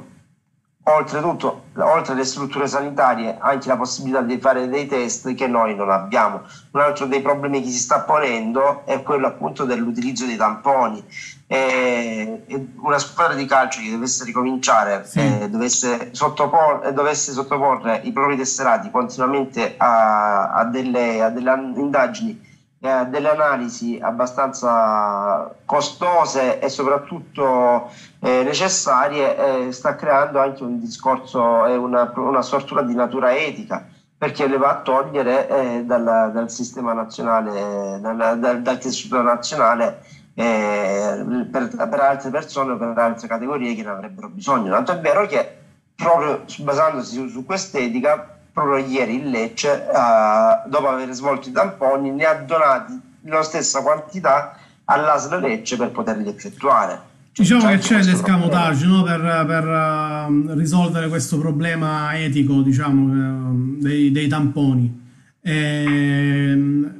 oltretutto, 0.95 1.63
oltre 1.77 2.13
alle 2.13 2.25
strutture 2.25 2.67
sanitarie, 2.67 3.37
anche 3.39 3.67
la 3.67 3.77
possibilità 3.77 4.21
di 4.21 4.37
fare 4.39 4.67
dei 4.67 4.87
test 4.87 5.33
che 5.35 5.47
noi 5.47 5.75
non 5.75 5.89
abbiamo. 5.89 6.41
Un 6.71 6.79
altro 6.79 7.05
dei 7.05 7.21
problemi 7.21 7.61
che 7.61 7.69
si 7.69 7.77
sta 7.77 8.01
ponendo 8.01 8.83
è 8.85 9.01
quello 9.03 9.27
appunto 9.27 9.65
dell'utilizzo 9.65 10.25
dei 10.25 10.37
tamponi. 10.37 11.03
E 11.47 12.43
una 12.81 12.99
squadra 12.99 13.35
di 13.35 13.45
calcio 13.45 13.81
che 13.81 13.89
dovesse 13.89 14.23
ricominciare, 14.23 15.05
sì. 15.05 15.19
eh, 15.19 15.49
dovesse, 15.49 16.09
sottopor- 16.11 16.91
dovesse, 16.91 17.31
sottoporre 17.31 18.01
i 18.03 18.11
propri 18.11 18.37
tesserati 18.37 18.91
continuamente 18.91 19.75
a, 19.77 20.51
a, 20.51 20.65
delle, 20.65 21.21
a 21.23 21.29
delle 21.29 21.51
indagini 21.75 22.47
eh, 22.81 23.05
delle 23.07 23.29
analisi 23.29 23.99
abbastanza 24.01 25.53
costose 25.65 26.59
e 26.59 26.69
soprattutto 26.69 27.91
eh, 28.19 28.43
necessarie, 28.43 29.67
eh, 29.67 29.71
sta 29.73 29.95
creando 29.95 30.39
anche 30.39 30.63
un 30.63 30.79
discorso 30.79 31.65
e 31.65 31.75
una, 31.75 32.11
una 32.15 32.41
stortura 32.41 32.81
di 32.81 32.95
natura 32.95 33.35
etica 33.35 33.85
perché 34.17 34.47
le 34.47 34.57
va 34.57 34.69
a 34.71 34.81
togliere 34.81 35.47
eh, 35.49 35.83
dal, 35.85 36.31
dal, 36.33 36.49
sistema 36.49 36.93
nazionale, 36.93 37.99
dal, 38.01 38.39
dal, 38.39 38.61
dal 38.61 38.77
tessuto 38.77 39.21
nazionale 39.21 40.01
eh, 40.33 41.47
per, 41.51 41.69
per, 41.75 41.99
altre 41.99 42.29
persone 42.29 42.73
o 42.73 42.77
per 42.77 42.97
altre 42.97 43.27
categorie 43.27 43.75
che 43.75 43.83
ne 43.83 43.89
avrebbero 43.89 44.29
bisogno. 44.29 44.71
Tanto 44.71 44.93
è 44.93 44.99
vero 44.99 45.25
che 45.25 45.57
proprio 45.95 46.43
basandosi 46.59 47.15
su, 47.15 47.27
su 47.27 47.45
quest'etica 47.45 48.38
proprio 48.51 48.85
ieri 48.85 49.15
il 49.15 49.29
Lecce, 49.29 49.87
eh, 49.87 50.69
dopo 50.69 50.87
aver 50.87 51.11
svolto 51.13 51.49
i 51.49 51.51
tamponi, 51.51 52.11
ne 52.11 52.25
ha 52.25 52.35
donati 52.35 52.99
la 53.23 53.43
stessa 53.43 53.81
quantità 53.81 54.57
all'ASL 54.85 55.39
Lecce 55.39 55.77
per 55.77 55.91
poterli 55.91 56.27
effettuare. 56.27 57.07
Diciamo 57.33 57.69
che 57.69 57.77
c'è 57.77 58.03
l'escamotage 58.03 58.85
no? 58.85 59.03
per, 59.03 59.21
per 59.47 59.65
uh, 59.65 60.53
risolvere 60.57 61.07
questo 61.07 61.37
problema 61.37 62.17
etico 62.17 62.61
diciamo, 62.61 63.03
uh, 63.03 63.77
dei, 63.79 64.11
dei, 64.11 64.27
tamponi. 64.27 65.07
E, 65.41 65.53
ehm, 65.53 66.93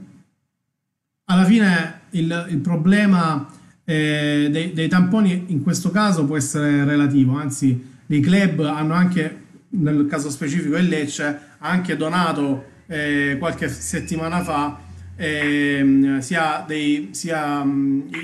alla 1.26 1.44
fine 1.44 2.02
il, 2.12 2.46
il 2.50 2.58
problema 2.60 3.48
eh, 3.84 4.48
dei, 4.50 4.72
dei 4.72 4.88
tamponi 4.88 5.46
in 5.48 5.62
questo 5.62 5.92
caso 5.92 6.26
può 6.26 6.38
essere 6.38 6.86
relativo, 6.86 7.36
anzi 7.38 7.98
i 8.06 8.20
club 8.22 8.62
hanno 8.62 8.94
anche 8.94 9.48
nel 9.70 10.08
caso 10.08 10.30
specifico 10.30 10.78
il 10.78 10.88
Lecce, 10.88 11.26
ha 11.26 11.70
anche 11.70 11.96
donato 11.96 12.78
eh, 12.88 13.36
qualche 13.38 13.70
settimana 13.70 14.44
fa 14.44 14.80
eh, 15.16 16.18
sia, 16.20 16.64
dei, 16.66 17.10
sia 17.12 17.66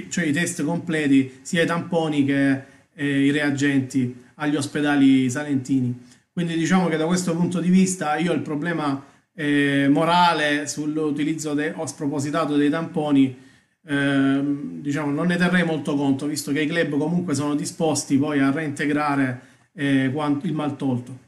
cioè 0.09 0.25
i 0.25 0.31
test 0.31 0.63
completi, 0.63 1.39
sia 1.41 1.63
i 1.63 1.65
tamponi 1.65 2.25
che 2.25 2.61
eh, 2.93 3.25
i 3.25 3.31
reagenti 3.31 4.23
agli 4.35 4.55
ospedali 4.55 5.29
salentini. 5.29 5.93
Quindi 6.31 6.55
diciamo 6.55 6.87
che 6.87 6.97
da 6.97 7.05
questo 7.05 7.35
punto 7.35 7.59
di 7.59 7.69
vista 7.69 8.17
io 8.17 8.33
il 8.33 8.41
problema 8.41 9.03
eh, 9.33 9.87
morale 9.89 10.67
sull'utilizzo 10.67 11.53
de- 11.53 11.73
o 11.75 11.85
spropositato 11.85 12.55
dei 12.55 12.69
tamponi 12.69 13.37
ehm, 13.85 14.81
diciamo 14.81 15.11
non 15.11 15.27
ne 15.27 15.37
terrei 15.37 15.63
molto 15.63 15.95
conto 15.95 16.25
visto 16.25 16.51
che 16.51 16.61
i 16.61 16.67
club 16.67 16.97
comunque 16.97 17.35
sono 17.35 17.55
disposti 17.55 18.17
poi 18.17 18.39
a 18.39 18.51
reintegrare 18.51 19.41
eh, 19.73 20.11
il 20.41 20.53
mal 20.53 20.75
tolto. 20.77 21.24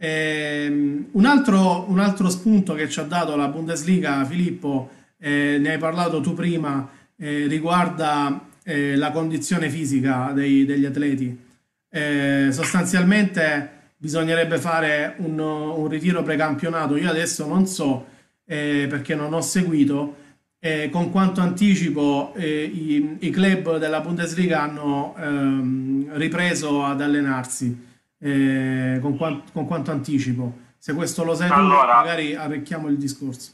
Eh, 0.00 0.68
un, 1.10 1.24
altro, 1.26 1.90
un, 1.90 1.98
altro, 1.98 2.30
spunto 2.30 2.74
che 2.74 2.88
ci 2.88 3.00
ha 3.00 3.02
dato 3.02 3.34
la 3.34 3.48
Bundesliga, 3.48 4.24
Filippo, 4.24 4.90
eh, 5.18 5.58
ne 5.58 5.72
hai 5.72 5.78
parlato 5.78 6.20
tu 6.20 6.34
prima, 6.34 6.88
eh, 7.16 7.46
riguarda 7.48 8.46
eh, 8.62 8.94
la 8.94 9.10
condizione 9.10 9.68
fisica 9.68 10.30
dei, 10.32 10.64
degli 10.64 10.84
atleti. 10.84 11.36
Eh, 11.90 12.48
sostanzialmente 12.52 13.70
bisognerebbe 13.96 14.58
fare 14.58 15.14
un, 15.18 15.36
un, 15.40 15.88
ritiro 15.88 16.22
precampionato. 16.22 16.96
Io 16.96 17.10
adesso 17.10 17.46
non 17.48 17.66
so, 17.66 18.06
eh, 18.46 18.86
perché 18.88 19.16
non 19.16 19.32
ho 19.34 19.40
seguito, 19.40 20.26
con 20.90 21.12
quanto 21.12 21.40
anticipo 21.40 22.34
i, 22.36 23.16
i, 23.20 23.30
club 23.30 23.78
della 23.78 24.00
Bundesliga 24.00 24.62
hanno 24.62 25.14
ehm, 25.16 26.16
ripreso 26.16 26.82
ad 26.82 27.00
allenarsi 27.00 27.87
eh, 28.20 28.98
con, 29.00 29.16
quant- 29.16 29.52
con, 29.52 29.66
quanto 29.66 29.90
anticipo. 29.90 30.66
Se 30.78 30.94
questo 30.94 31.24
lo 31.24 31.34
sai 31.34 31.50
allora, 31.50 31.92
tu, 31.92 31.96
magari 31.98 32.34
arricchiamo 32.34 32.88
il 32.88 32.96
discorso. 32.96 33.52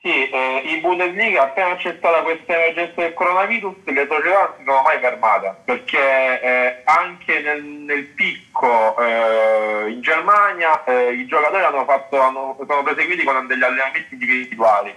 Sì, 0.00 0.28
eh, 0.28 0.62
in 0.64 0.80
Bundesliga 0.80 1.44
appena 1.44 1.76
c'è 1.76 1.94
stata 1.96 2.22
questa 2.22 2.54
emergenza 2.54 3.02
del 3.02 3.14
coronavirus 3.14 3.76
le 3.84 4.06
società 4.08 4.40
non 4.40 4.54
si 4.58 4.64
sono 4.64 4.82
mai 4.82 4.98
fermate 4.98 5.54
perché 5.64 6.42
eh, 6.42 6.82
anche 6.86 7.40
nel, 7.40 7.62
nel 7.62 8.06
picco 8.06 8.98
eh, 8.98 9.90
in 9.90 10.00
Germania 10.00 10.82
eh, 10.82 11.12
i 11.12 11.24
giocatori 11.26 11.62
hanno 11.62 11.84
fatto, 11.84 12.20
hanno, 12.20 12.56
sono 12.66 12.82
proseguiti 12.82 13.22
con 13.22 13.46
degli 13.46 13.62
allenamenti 13.62 14.14
individuali 14.14 14.92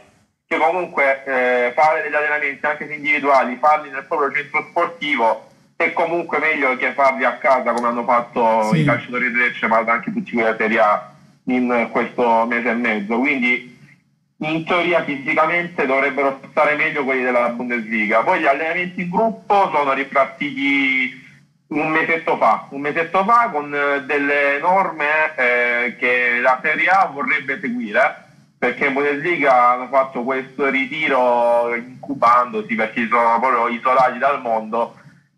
che 0.48 0.58
comunque 0.58 1.24
eh, 1.24 1.72
fare 1.74 2.02
degli 2.02 2.16
allenamenti 2.16 2.66
anche 2.66 2.88
se 2.88 2.94
individuali, 2.96 3.58
farli 3.58 3.92
nel 3.92 4.06
proprio 4.06 4.32
centro 4.32 4.66
sportivo 4.70 5.50
è 5.76 5.92
comunque 5.92 6.40
meglio 6.40 6.76
che 6.78 6.94
farli 6.94 7.26
a 7.26 7.38
casa 7.38 7.74
come 7.74 7.88
hanno 7.88 8.04
fatto 8.04 8.70
sì. 8.72 8.80
i 8.80 8.84
calciatori 8.86 9.30
di 9.30 9.38
Lecce 9.38 9.68
ma 9.68 9.80
anche 9.80 10.12
tutti 10.12 10.32
quelli 10.32 10.46
della 10.46 10.58
Serie 10.58 10.80
A 10.80 11.14
in 11.46 11.90
questo 11.92 12.46
mese 12.46 12.70
e 12.70 12.74
mezzo. 12.74 13.18
Quindi 13.18 13.78
in 14.38 14.66
teoria 14.66 15.04
fisicamente 15.04 15.86
dovrebbero 15.86 16.40
stare 16.50 16.76
meglio 16.76 17.04
quelli 17.04 17.24
della 17.24 17.50
Bundesliga. 17.50 18.22
Poi 18.22 18.40
gli 18.40 18.46
allenamenti 18.46 19.02
in 19.02 19.10
gruppo 19.10 19.70
sono 19.74 19.94
ripartiti 19.94 21.24
un 21.68 21.90
mesetto 21.90 22.38
fa. 22.38 22.68
Un 22.70 22.82
mesetto 22.82 23.24
fa 23.26 23.50
con 23.52 23.70
delle 23.70 24.60
norme 24.60 25.36
eh, 25.36 25.96
che 25.98 26.40
la 26.42 26.60
Serie 26.62 26.88
A 26.88 27.10
vorrebbe 27.12 27.60
seguire 27.60 28.24
perché 28.58 28.86
in 28.86 28.94
Bundesliga 28.94 29.72
hanno 29.72 29.88
fatto 29.88 30.24
questo 30.24 30.70
ritiro 30.70 31.76
incubandosi 31.76 32.74
perché 32.76 33.08
sono 33.08 33.40
proprio 33.40 33.68
isolati 33.68 34.18
dal 34.18 34.42
mondo 34.42 34.96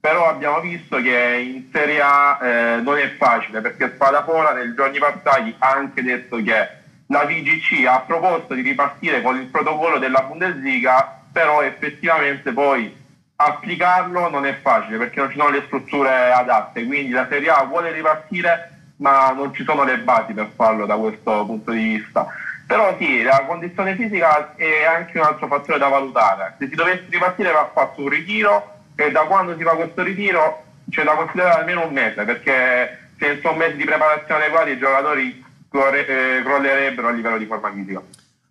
però 0.08 0.30
abbiamo 0.30 0.62
visto 0.62 1.02
che 1.02 1.38
in 1.38 1.66
Serie 1.70 2.00
A 2.00 2.40
eh, 2.42 2.76
non 2.78 2.98
è 2.98 3.14
facile 3.18 3.60
perché 3.60 3.92
Spadafora 3.94 4.54
nei 4.54 4.74
giorni 4.74 5.00
passati 5.00 5.54
ha 5.58 5.72
anche 5.72 6.02
detto 6.02 6.38
che 6.38 6.70
la 7.08 7.26
VGC 7.26 7.86
ha 7.86 8.00
proposto 8.08 8.54
di 8.54 8.62
ripartire 8.62 9.22
con 9.22 9.36
il 9.36 9.48
protocollo 9.48 9.98
della 9.98 10.22
Bundesliga, 10.22 11.24
però 11.30 11.62
effettivamente 11.62 12.54
poi 12.54 12.96
applicarlo 13.36 14.30
non 14.30 14.46
è 14.46 14.58
facile 14.62 14.98
perché 14.98 15.20
non 15.20 15.30
ci 15.30 15.38
sono 15.38 15.50
le 15.50 15.64
strutture 15.66 16.32
adatte, 16.32 16.86
quindi 16.86 17.12
la 17.12 17.28
Serie 17.28 17.50
A 17.50 17.64
vuole 17.66 17.92
ripartire 17.92 18.94
ma 19.00 19.32
non 19.32 19.54
ci 19.54 19.66
sono 19.66 19.84
le 19.84 19.98
basi 19.98 20.32
per 20.32 20.52
farlo 20.56 20.86
da 20.86 20.96
questo 20.96 21.46
punto 21.46 21.72
di 21.72 21.84
vista. 21.84 22.26
Però 22.66 22.96
sì, 22.98 23.24
la 23.24 23.44
condizione 23.46 23.96
fisica 23.96 24.56
è 24.56 24.86
anche 24.86 25.20
un 25.20 25.26
altro 25.26 25.48
fattore 25.48 25.80
da 25.80 25.90
valutare. 25.90 26.56
Se 26.60 26.70
si 26.70 26.76
dovesse 26.76 27.08
ripartire 27.10 27.52
va 27.52 27.70
fatto 27.74 28.02
un 28.02 28.10
ritiro 28.10 28.76
e 28.98 29.12
da 29.12 29.22
quando 29.22 29.56
si 29.56 29.64
fa 29.64 29.76
questo 29.76 30.02
ritiro 30.02 30.64
c'è 30.90 31.04
da 31.04 31.14
considerare 31.14 31.60
almeno 31.60 31.86
un 31.86 31.94
mese 31.94 32.24
perché 32.24 33.12
senza 33.20 33.52
un 33.52 33.58
mese 33.58 33.76
di 33.76 33.84
preparazione 33.84 34.46
adeguata 34.46 34.70
i 34.70 34.78
giocatori 34.80 35.44
eh, 35.70 36.44
crollerebbero 36.44 37.08
a 37.08 37.12
livello 37.12 37.38
di 37.38 37.46
forma 37.46 37.72
fisica. 37.72 38.02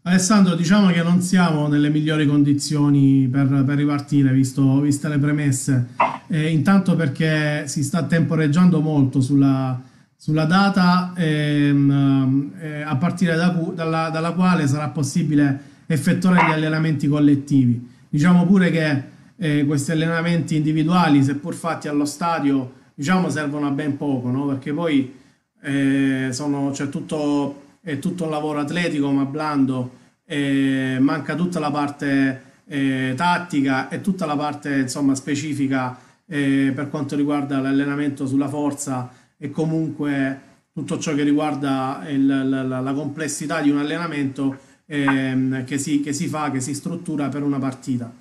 Alessandro, 0.03 0.55
diciamo 0.55 0.91
che 0.93 1.03
non 1.03 1.21
siamo 1.21 1.67
nelle 1.67 1.89
migliori 1.89 2.27
condizioni 2.27 3.29
per, 3.31 3.65
per 3.67 3.77
ripartire, 3.77 4.31
visto, 4.31 4.81
viste 4.81 5.09
le 5.09 5.19
premesse. 5.19 5.89
Eh, 6.29 6.49
intanto 6.51 6.95
perché 6.95 7.67
si 7.67 7.83
sta 7.83 8.05
temporeggiando 8.05 8.81
molto 8.81 9.21
sulla, 9.21 9.81
sulla 10.17 10.45
data 10.45 11.13
ehm, 11.17 12.53
eh, 12.61 12.83
a 12.83 12.95
partire 12.97 13.35
da, 13.35 13.49
dalla, 13.49 14.09
dalla, 14.11 14.31
quale 14.31 14.69
sarà 14.69 14.89
possibile 14.91 15.61
effettuare 15.87 16.47
gli 16.47 16.53
allenamenti 16.53 17.09
collettivi. 17.09 17.95
Diciamo 18.09 18.47
pure 18.47 18.71
che 18.71 19.03
eh, 19.37 19.65
questi 19.67 19.93
allenamenti 19.93 20.57
individuali, 20.57 21.23
seppur 21.23 21.55
fatti 21.55 21.89
allo 21.89 22.05
stadio, 22.05 22.73
diciamo 22.95 23.29
servono 23.29 23.67
a 23.67 23.71
ben 23.71 23.97
poco, 23.97 24.31
no? 24.31 24.47
perché 24.47 24.73
poi 24.73 25.15
eh, 25.63 26.29
sono, 26.33 26.71
c'è 26.71 26.89
tutto 26.89 27.65
è 27.87 28.01
tutto 28.01 28.25
un 28.25 28.31
lavoro 28.31 28.59
atletico 28.59 29.13
ma 29.13 29.25
blando, 29.25 29.93
eh, 30.25 30.97
manca 30.99 31.37
tutta 31.37 31.61
la 31.61 31.71
parte 31.71 32.43
eh, 32.67 33.13
tattica 33.17 33.89
e 33.89 34.01
tutta 34.01 34.27
la 34.27 34.35
parte 34.37 34.79
insomma, 34.79 35.15
specifica 35.15 35.97
eh, 36.27 36.73
per 36.75 36.91
quanto 36.91 37.15
riguarda 37.15 37.61
l'allenamento 37.61 38.27
sulla 38.27 38.49
forza 38.49 39.09
e 39.39 39.53
comunque 39.53 40.41
tutto 40.73 40.99
ciò 40.99 41.15
che 41.15 41.23
riguarda 41.23 42.03
il, 42.09 42.27
la, 42.27 42.81
la, 42.81 42.93
complessità 42.93 43.61
di 43.61 43.71
un 43.71 43.79
allenamento 43.79 44.59
ehm, 44.85 45.65
che, 45.65 45.79
si, 45.79 46.01
che, 46.01 46.13
si, 46.13 46.27
fa, 46.27 46.51
che 46.51 46.59
si 46.59 46.75
struttura 46.75 47.29
per 47.29 47.45
una 47.45 47.61
partita. 47.61 48.13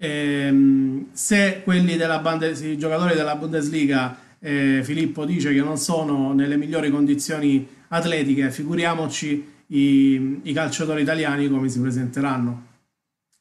Ehm, 0.00 1.08
se 1.12 1.62
quelli 1.64 1.96
della 1.96 2.18
Bundes- 2.20 2.60
i 2.60 2.78
giocatori 2.78 3.14
della 3.14 3.34
Bundesliga, 3.34 4.16
eh, 4.38 4.80
Filippo 4.84 5.24
dice 5.24 5.52
che 5.52 5.60
non 5.60 5.76
sono 5.76 6.32
nelle 6.32 6.56
migliori 6.56 6.90
condizioni 6.90 7.66
atletiche, 7.88 8.50
figuriamoci 8.50 9.56
i, 9.68 10.40
i 10.44 10.52
calciatori 10.52 11.02
italiani 11.02 11.48
come 11.48 11.68
si 11.68 11.80
presenteranno, 11.80 12.66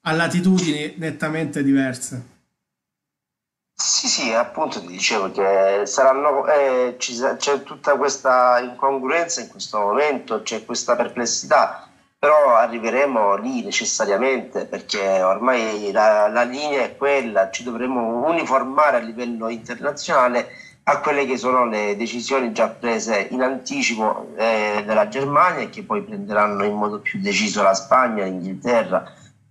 a 0.02 0.12
latitudini 0.14 0.96
nettamente 0.98 1.64
diverse. 1.64 2.36
Sì, 3.80 4.08
sì, 4.08 4.34
appunto 4.34 4.82
ti 4.82 4.88
dicevo 4.88 5.30
che 5.30 5.86
saranno, 5.86 6.48
eh, 6.48 6.96
c'è 6.98 7.62
tutta 7.62 7.96
questa 7.96 8.60
incongruenza 8.60 9.42
in 9.42 9.50
questo 9.50 9.78
momento, 9.80 10.42
c'è 10.42 10.66
questa 10.66 10.96
perplessità, 10.96 11.87
però 12.20 12.56
arriveremo 12.56 13.36
lì 13.36 13.64
necessariamente 13.64 14.66
perché 14.66 15.22
ormai 15.22 15.92
la, 15.92 16.28
la 16.28 16.44
linea 16.44 16.84
è 16.84 16.98
quella, 16.98 17.52
ci 17.52 17.64
dovremo 17.64 18.28
uniformare 18.28 18.98
a 18.98 19.02
livello 19.02 19.50
internazionale 19.50 20.50
a 20.90 21.00
quelle 21.00 21.26
che 21.26 21.38
sono 21.38 21.66
le 21.66 21.96
decisioni 21.98 22.54
già 22.54 22.70
prese 22.70 23.28
in 23.32 23.42
anticipo 23.42 24.34
eh, 24.38 24.84
della 24.86 25.10
Germania 25.10 25.64
e 25.64 25.70
che 25.70 25.84
poi 25.84 26.02
prenderanno 26.02 26.64
in 26.64 26.76
modo 26.76 27.00
più 27.00 27.20
deciso 27.20 27.62
la 27.62 27.74
Spagna, 27.74 28.24
l'Inghilterra, 28.24 29.04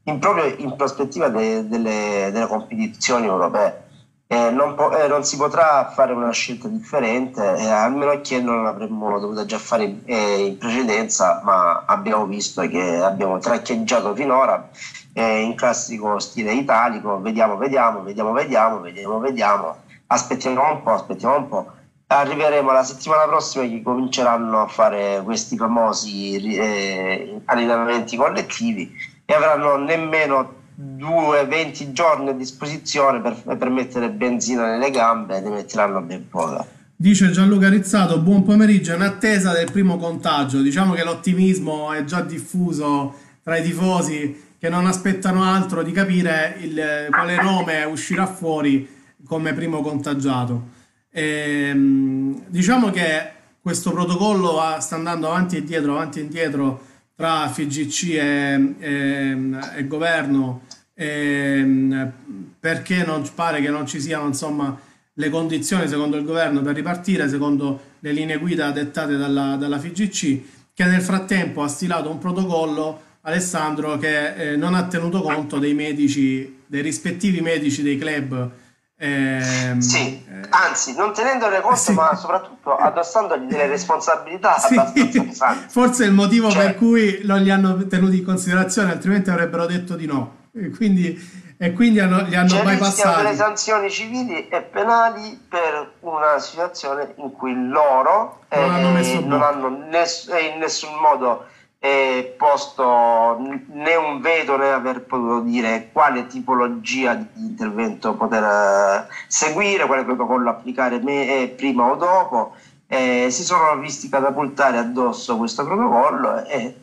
in 0.04 0.18
proprio 0.18 0.46
in 0.56 0.74
prospettiva 0.76 1.28
de, 1.28 1.68
delle, 1.68 2.30
delle 2.32 2.46
competizioni 2.46 3.26
europee. 3.26 3.84
Eh, 4.28 4.50
non, 4.50 4.74
po- 4.74 4.96
eh, 4.96 5.06
non, 5.06 5.24
si 5.24 5.36
potrà 5.36 5.88
fare 5.94 6.12
una 6.12 6.32
scelta 6.32 6.66
differente, 6.66 7.40
eh, 7.58 7.68
a 7.70 7.88
meno 7.88 8.20
che 8.22 8.40
non 8.40 8.64
l'avremmo 8.64 9.20
dovuta 9.20 9.44
già 9.44 9.58
fare 9.58 9.84
in, 9.84 10.00
eh, 10.04 10.46
in 10.46 10.58
precedenza, 10.58 11.40
ma 11.44 11.84
abbiamo 11.86 12.26
visto 12.26 12.62
che 12.62 12.96
abbiamo 12.96 13.38
traccheggiato 13.38 14.14
finora 14.16 14.68
eh, 15.12 15.42
in 15.42 15.54
classico 15.54 16.18
stile 16.18 16.52
italico, 16.54 17.20
vediamo, 17.20 17.56
vediamo, 17.56 18.02
vediamo, 18.02 18.32
vediamo, 18.32 18.80
vediamo, 18.80 19.18
vediamo, 19.20 19.76
aspettiamo 20.08 20.72
un 20.72 20.82
po', 20.82 20.92
aspettiamo 20.92 21.36
un 21.36 21.48
po'. 21.48 21.70
Arriveremo 22.08 22.72
la 22.72 22.82
settimana 22.82 23.26
prossima 23.26 23.64
che 23.64 23.80
cominceranno 23.82 24.60
a 24.60 24.66
fare 24.66 25.22
questi 25.24 25.56
famosi 25.56 26.56
eh, 26.56 27.40
allenamenti 27.44 28.16
collettivi 28.16 28.92
e 29.24 29.34
avranno 29.34 29.76
nemmeno 29.76 30.64
due, 30.78 31.46
20 31.46 31.92
giorni 31.92 32.28
a 32.28 32.32
disposizione 32.32 33.20
per, 33.20 33.56
per 33.56 33.70
mettere 33.70 34.10
benzina 34.10 34.70
nelle 34.70 34.90
gambe, 34.90 35.40
ne 35.40 35.48
metteranno 35.48 36.02
ben 36.02 36.28
poca. 36.28 36.66
Dice 36.94 37.30
Gianluca 37.30 37.68
Rizzato, 37.68 38.20
buon 38.20 38.42
pomeriggio, 38.42 38.94
in 38.94 39.00
attesa 39.00 39.52
del 39.52 39.70
primo 39.70 39.96
contagio. 39.96 40.60
Diciamo 40.60 40.92
che 40.92 41.04
l'ottimismo 41.04 41.92
è 41.92 42.04
già 42.04 42.20
diffuso 42.20 43.14
tra 43.42 43.56
i 43.56 43.62
tifosi 43.62 44.44
che 44.58 44.68
non 44.68 44.86
aspettano 44.86 45.44
altro 45.44 45.82
di 45.82 45.92
capire 45.92 46.56
il, 46.60 47.08
quale 47.10 47.42
nome 47.42 47.84
uscirà 47.84 48.26
fuori 48.26 48.88
come 49.26 49.52
primo 49.54 49.80
contagiato. 49.80 50.74
E, 51.10 51.68
ehm, 51.70 52.44
diciamo 52.48 52.90
che 52.90 53.30
questo 53.60 53.92
protocollo 53.92 54.52
va, 54.52 54.80
sta 54.80 54.96
andando 54.96 55.28
avanti 55.28 55.56
e 55.56 55.60
indietro, 55.60 55.92
avanti 55.92 56.18
e 56.18 56.22
indietro 56.22 56.80
tra 57.16 57.48
FGC 57.48 58.10
e, 58.10 58.74
e, 58.78 59.36
e 59.76 59.86
governo 59.86 60.62
ehm, 60.94 62.12
perché 62.60 63.04
non 63.04 63.28
pare 63.34 63.60
che 63.60 63.70
non 63.70 63.86
ci 63.86 64.00
siano 64.00 64.26
insomma, 64.26 64.78
le 65.14 65.30
condizioni 65.30 65.88
secondo 65.88 66.16
il 66.16 66.24
governo 66.24 66.60
per 66.60 66.74
ripartire, 66.74 67.28
secondo 67.28 67.94
le 68.00 68.12
linee 68.12 68.38
guida 68.38 68.70
dettate 68.70 69.16
dalla, 69.16 69.56
dalla 69.56 69.78
FGC, 69.78 70.40
che 70.74 70.84
nel 70.84 71.00
frattempo 71.00 71.62
ha 71.62 71.68
stilato 71.68 72.10
un 72.10 72.18
protocollo, 72.18 73.02
Alessandro, 73.22 73.96
che 73.98 74.52
eh, 74.52 74.56
non 74.56 74.74
ha 74.74 74.86
tenuto 74.86 75.22
conto 75.22 75.58
dei 75.58 75.74
medici, 75.74 76.58
dei 76.66 76.82
rispettivi 76.82 77.40
medici 77.40 77.82
dei 77.82 77.98
club. 77.98 78.50
Ehm, 78.98 79.78
sì, 79.80 80.24
eh, 80.26 80.46
anzi, 80.48 80.94
non 80.96 81.12
tenendone 81.12 81.60
conto, 81.60 81.76
sì. 81.76 81.92
ma 81.92 82.14
soprattutto 82.14 82.74
addossandogli 82.74 83.44
delle 83.44 83.66
responsabilità 83.66 84.56
sì. 84.58 84.74
abbastanza 84.74 85.22
pesanti. 85.22 85.64
Forse 85.68 86.04
è 86.04 86.06
il 86.06 86.14
motivo 86.14 86.50
cioè, 86.50 86.64
per 86.64 86.76
cui 86.76 87.20
non 87.24 87.42
li 87.42 87.50
hanno 87.50 87.86
tenuti 87.86 88.18
in 88.18 88.24
considerazione, 88.24 88.92
altrimenti 88.92 89.28
avrebbero 89.28 89.66
detto 89.66 89.96
di 89.96 90.06
no. 90.06 90.44
E 90.54 90.70
quindi, 90.70 91.54
e 91.58 91.72
quindi 91.74 92.00
hanno, 92.00 92.22
li 92.22 92.34
hanno 92.34 92.62
mai 92.62 92.78
passati. 92.78 93.22
delle 93.22 93.36
sanzioni 93.36 93.90
civili 93.90 94.48
e 94.48 94.62
penali 94.62 95.38
per 95.46 95.92
una 96.00 96.38
situazione 96.38 97.12
in 97.16 97.32
cui 97.32 97.54
loro 97.68 98.44
non 98.48 98.64
eh, 98.64 98.68
hanno, 98.68 98.90
messo 98.92 99.20
non 99.20 99.42
hanno 99.42 99.68
ness- 99.90 100.28
eh, 100.30 100.52
in 100.54 100.58
nessun 100.58 100.94
modo 100.94 101.48
eh, 101.86 102.34
posto 102.36 103.38
né 103.68 103.94
un 103.94 104.20
veto 104.20 104.56
né 104.56 104.72
aver 104.72 105.02
potuto 105.02 105.40
dire 105.40 105.90
quale 105.92 106.26
tipologia 106.26 107.14
di 107.14 107.28
intervento 107.36 108.14
poter 108.14 108.42
uh, 108.42 109.12
seguire, 109.28 109.86
quale 109.86 110.04
protocollo 110.04 110.50
applicare 110.50 110.98
me, 110.98 111.42
eh, 111.42 111.48
prima 111.48 111.90
o 111.90 111.94
dopo. 111.94 112.54
Eh, 112.88 113.28
si 113.30 113.42
sono 113.44 113.78
visti 113.78 114.08
catapultare 114.08 114.78
addosso 114.78 115.36
questo 115.36 115.64
protocollo 115.64 116.44
e 116.44 116.76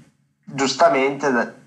giustamente 0.44 1.62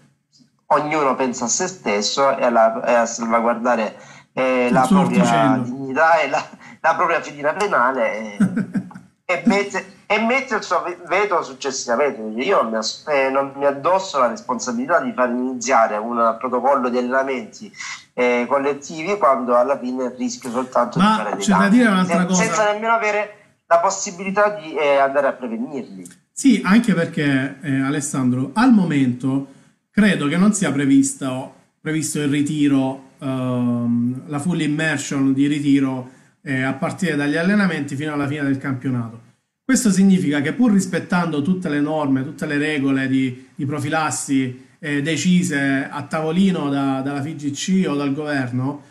ognuno 0.66 1.14
pensa 1.14 1.44
a 1.44 1.48
se 1.48 1.68
stesso 1.68 2.36
e, 2.36 2.44
alla, 2.44 2.82
e 2.84 2.94
a 2.94 3.06
salvaguardare 3.06 3.96
eh, 4.32 4.68
la 4.70 4.86
propria 4.86 5.60
dignità 5.62 6.20
e 6.20 6.28
la, 6.28 6.44
la, 6.80 6.94
propria 6.94 7.22
fedina 7.22 7.54
penale 7.54 8.36
e, 9.28 9.42
mette, 9.44 9.84
e, 10.06 10.20
mette, 10.20 10.54
il 10.54 10.62
suo 10.62 10.84
veto 11.08 11.42
successivamente. 11.42 12.20
Io 12.40 12.62
non 12.62 12.70
mi, 12.70 12.78
eh, 13.12 13.28
non 13.28 13.52
mi, 13.56 13.64
addosso 13.66 14.20
la 14.20 14.28
responsabilità 14.28 15.00
di 15.00 15.12
far 15.12 15.30
iniziare 15.30 15.96
un 15.96 16.36
protocollo 16.38 16.88
di 16.88 16.98
allenamenti 16.98 17.70
eh, 18.14 18.46
collettivi 18.48 19.18
quando 19.18 19.56
alla 19.56 19.76
fine 19.76 20.14
rischio 20.16 20.50
soltanto 20.50 21.00
Ma 21.00 21.34
di 21.36 21.42
fare 21.42 21.68
dei 21.68 21.82
danni, 21.82 22.06
sen- 22.06 22.34
senza 22.34 22.72
nemmeno 22.72 22.92
avere 22.92 23.34
la 23.66 23.80
possibilità 23.80 24.50
di 24.50 24.76
eh, 24.76 24.98
andare 24.98 25.26
a 25.26 25.32
prevenirli. 25.32 26.06
Sì, 26.30 26.62
anche 26.64 26.94
perché 26.94 27.58
eh, 27.62 27.80
Alessandro, 27.80 28.52
al 28.54 28.72
momento 28.72 29.48
credo 29.90 30.28
che 30.28 30.36
non 30.36 30.52
sia 30.52 30.70
previsto, 30.70 31.52
previsto 31.80 32.20
il 32.20 32.28
ritiro, 32.28 33.08
ehm, 33.18 34.22
la 34.26 34.38
full 34.38 34.60
immersion 34.60 35.32
di 35.32 35.48
ritiro 35.48 36.14
eh, 36.46 36.62
a 36.62 36.74
partire 36.74 37.16
dagli 37.16 37.36
allenamenti 37.36 37.96
fino 37.96 38.12
alla 38.12 38.28
fine 38.28 38.44
del 38.44 38.58
campionato. 38.58 39.24
Questo 39.64 39.90
significa 39.90 40.40
che 40.40 40.52
pur 40.52 40.72
rispettando 40.72 41.42
tutte 41.42 41.68
le 41.68 41.80
norme, 41.80 42.22
tutte 42.22 42.46
le 42.46 42.56
regole 42.56 43.08
di, 43.08 43.48
di 43.52 43.66
profilassi 43.66 44.64
eh, 44.78 45.02
decise 45.02 45.88
a 45.90 46.02
tavolino 46.04 46.68
da, 46.68 47.00
dalla 47.00 47.20
FIGC 47.20 47.88
o 47.88 47.96
dal 47.96 48.14
governo, 48.14 48.82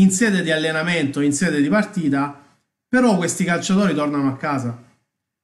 in 0.00 0.10
sede 0.10 0.42
di 0.42 0.50
allenamento, 0.50 1.20
in 1.20 1.32
sede 1.32 1.62
di 1.62 1.68
partita, 1.68 2.42
però 2.88 3.16
questi 3.16 3.44
calciatori 3.44 3.94
tornano 3.94 4.28
a 4.28 4.36
casa. 4.36 4.76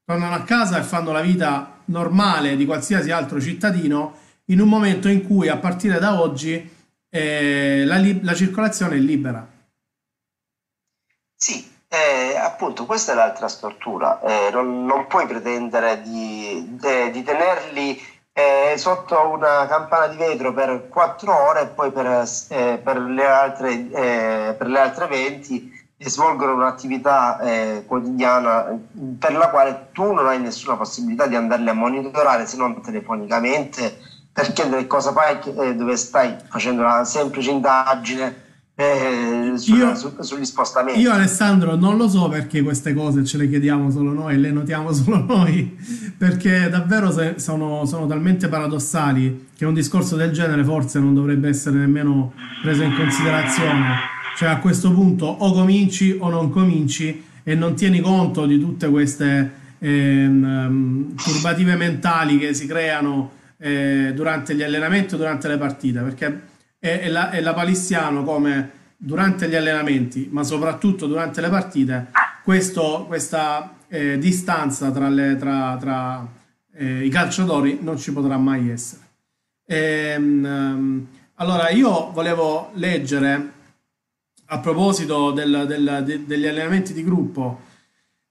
Tornano 0.04 0.34
a 0.34 0.42
casa 0.42 0.80
e 0.80 0.82
fanno 0.82 1.12
la 1.12 1.20
vita 1.20 1.80
normale 1.84 2.56
di 2.56 2.64
qualsiasi 2.64 3.12
altro 3.12 3.40
cittadino 3.40 4.16
in 4.46 4.60
un 4.60 4.68
momento 4.68 5.08
in 5.08 5.22
cui 5.22 5.46
a 5.46 5.58
partire 5.58 6.00
da 6.00 6.20
oggi 6.20 6.68
eh, 7.08 7.84
la, 7.86 8.02
la, 8.20 8.34
circolazione 8.34 8.96
è 8.96 8.98
libera. 8.98 9.48
Sì, 11.42 11.68
eh, 11.88 12.36
appunto 12.36 12.86
questa 12.86 13.10
è 13.10 13.14
l'altra 13.16 13.48
stortura, 13.48 14.20
eh, 14.20 14.50
non, 14.52 14.84
non, 14.84 15.08
puoi 15.08 15.26
pretendere 15.26 16.00
di, 16.00 16.64
de, 16.78 17.10
di 17.10 17.24
tenerli 17.24 18.00
eh, 18.32 18.74
sotto 18.76 19.26
una 19.26 19.66
campana 19.66 20.06
di 20.06 20.14
vetro 20.14 20.52
per 20.52 20.86
quattro 20.88 21.34
ore 21.48 21.62
e 21.62 21.66
poi 21.66 21.90
per, 21.90 22.06
eh, 22.48 22.80
per, 22.80 22.96
le, 23.00 23.26
altre, 23.26 23.70
eh, 23.72 24.54
per 24.56 24.68
le 24.68 24.78
altre 24.78 25.08
20 25.08 25.86
svolgono 25.98 26.54
un'attività 26.54 27.40
eh, 27.40 27.84
quotidiana 27.88 28.78
per 29.18 29.32
la 29.32 29.48
quale 29.48 29.88
tu 29.90 30.12
non 30.12 30.28
hai 30.28 30.38
nessuna 30.38 30.76
possibilità 30.76 31.26
di 31.26 31.34
andarli 31.34 31.68
a 31.68 31.74
monitorare 31.74 32.46
se 32.46 32.56
non 32.56 32.80
telefonicamente 32.80 33.98
per 34.32 34.52
chiedere 34.52 34.86
cosa 34.86 35.10
fai 35.10 35.40
dove 35.74 35.96
stai 35.96 36.36
facendo 36.48 36.82
una 36.82 37.02
semplice 37.02 37.50
indagine 37.50 38.50
eh, 38.82 39.58
sulla, 39.58 39.90
io, 39.90 39.94
su, 39.94 40.12
sugli 40.20 40.44
spostamenti. 40.44 41.00
Io 41.00 41.12
Alessandro 41.12 41.76
non 41.76 41.96
lo 41.96 42.08
so 42.08 42.28
perché 42.28 42.62
queste 42.62 42.92
cose 42.94 43.24
ce 43.24 43.36
le 43.36 43.48
chiediamo 43.48 43.90
solo 43.90 44.12
noi, 44.12 44.38
le 44.38 44.50
notiamo 44.50 44.92
solo 44.92 45.24
noi, 45.24 45.76
perché 46.16 46.68
davvero 46.68 47.10
se, 47.10 47.34
sono, 47.36 47.84
sono, 47.86 48.06
talmente 48.06 48.48
paradossali 48.48 49.48
che 49.56 49.64
un 49.64 49.74
discorso 49.74 50.16
del 50.16 50.32
genere 50.32 50.64
forse 50.64 50.98
non 50.98 51.14
dovrebbe 51.14 51.48
essere 51.48 51.78
nemmeno 51.78 52.32
preso 52.62 52.82
in 52.82 52.94
considerazione. 52.94 54.10
Cioè 54.36 54.48
a 54.48 54.58
questo 54.58 54.92
punto 54.92 55.26
o 55.26 55.52
cominci 55.52 56.16
o 56.18 56.30
non 56.30 56.50
cominci 56.50 57.22
e 57.42 57.54
non 57.54 57.74
tieni 57.74 58.00
conto 58.00 58.46
di 58.46 58.58
tutte 58.58 58.88
queste 58.88 59.52
ehm, 59.78 61.14
turbative 61.16 61.76
mentali 61.76 62.38
che 62.38 62.54
si 62.54 62.66
creano 62.66 63.30
eh, 63.58 64.12
durante 64.14 64.54
gli 64.54 64.62
allenamenti 64.62 65.14
o 65.14 65.16
durante 65.16 65.48
le 65.48 65.58
partite, 65.58 66.00
perché 66.00 66.40
è, 66.82 67.08
la, 67.08 67.30
è 67.30 67.40
la 67.40 67.54
palissiano 67.54 68.24
come 68.24 68.70
durante 68.96 69.48
gli 69.48 69.54
allenamenti, 69.54 70.28
ma 70.32 70.42
soprattutto 70.42 71.06
durante 71.06 71.40
le 71.40 71.48
partite, 71.48 72.10
questo, 72.42 73.04
questa 73.06 73.76
eh, 73.86 74.18
distanza 74.18 74.90
tra, 74.90 75.08
le, 75.08 75.36
tra, 75.36 75.76
tra 75.78 76.26
eh, 76.74 77.04
i 77.04 77.08
calciatori 77.08 77.78
non 77.80 77.98
ci 77.98 78.12
potrà 78.12 78.36
mai 78.36 78.70
essere. 78.70 79.02
E, 79.64 80.16
um, 80.16 81.06
allora, 81.36 81.70
io 81.70 82.10
volevo 82.10 82.70
leggere 82.74 83.52
a 84.46 84.58
proposito 84.58 85.30
del, 85.30 85.64
del, 85.68 86.02
de, 86.04 86.26
degli 86.26 86.46
allenamenti 86.48 86.92
di 86.92 87.04
gruppo 87.04 87.70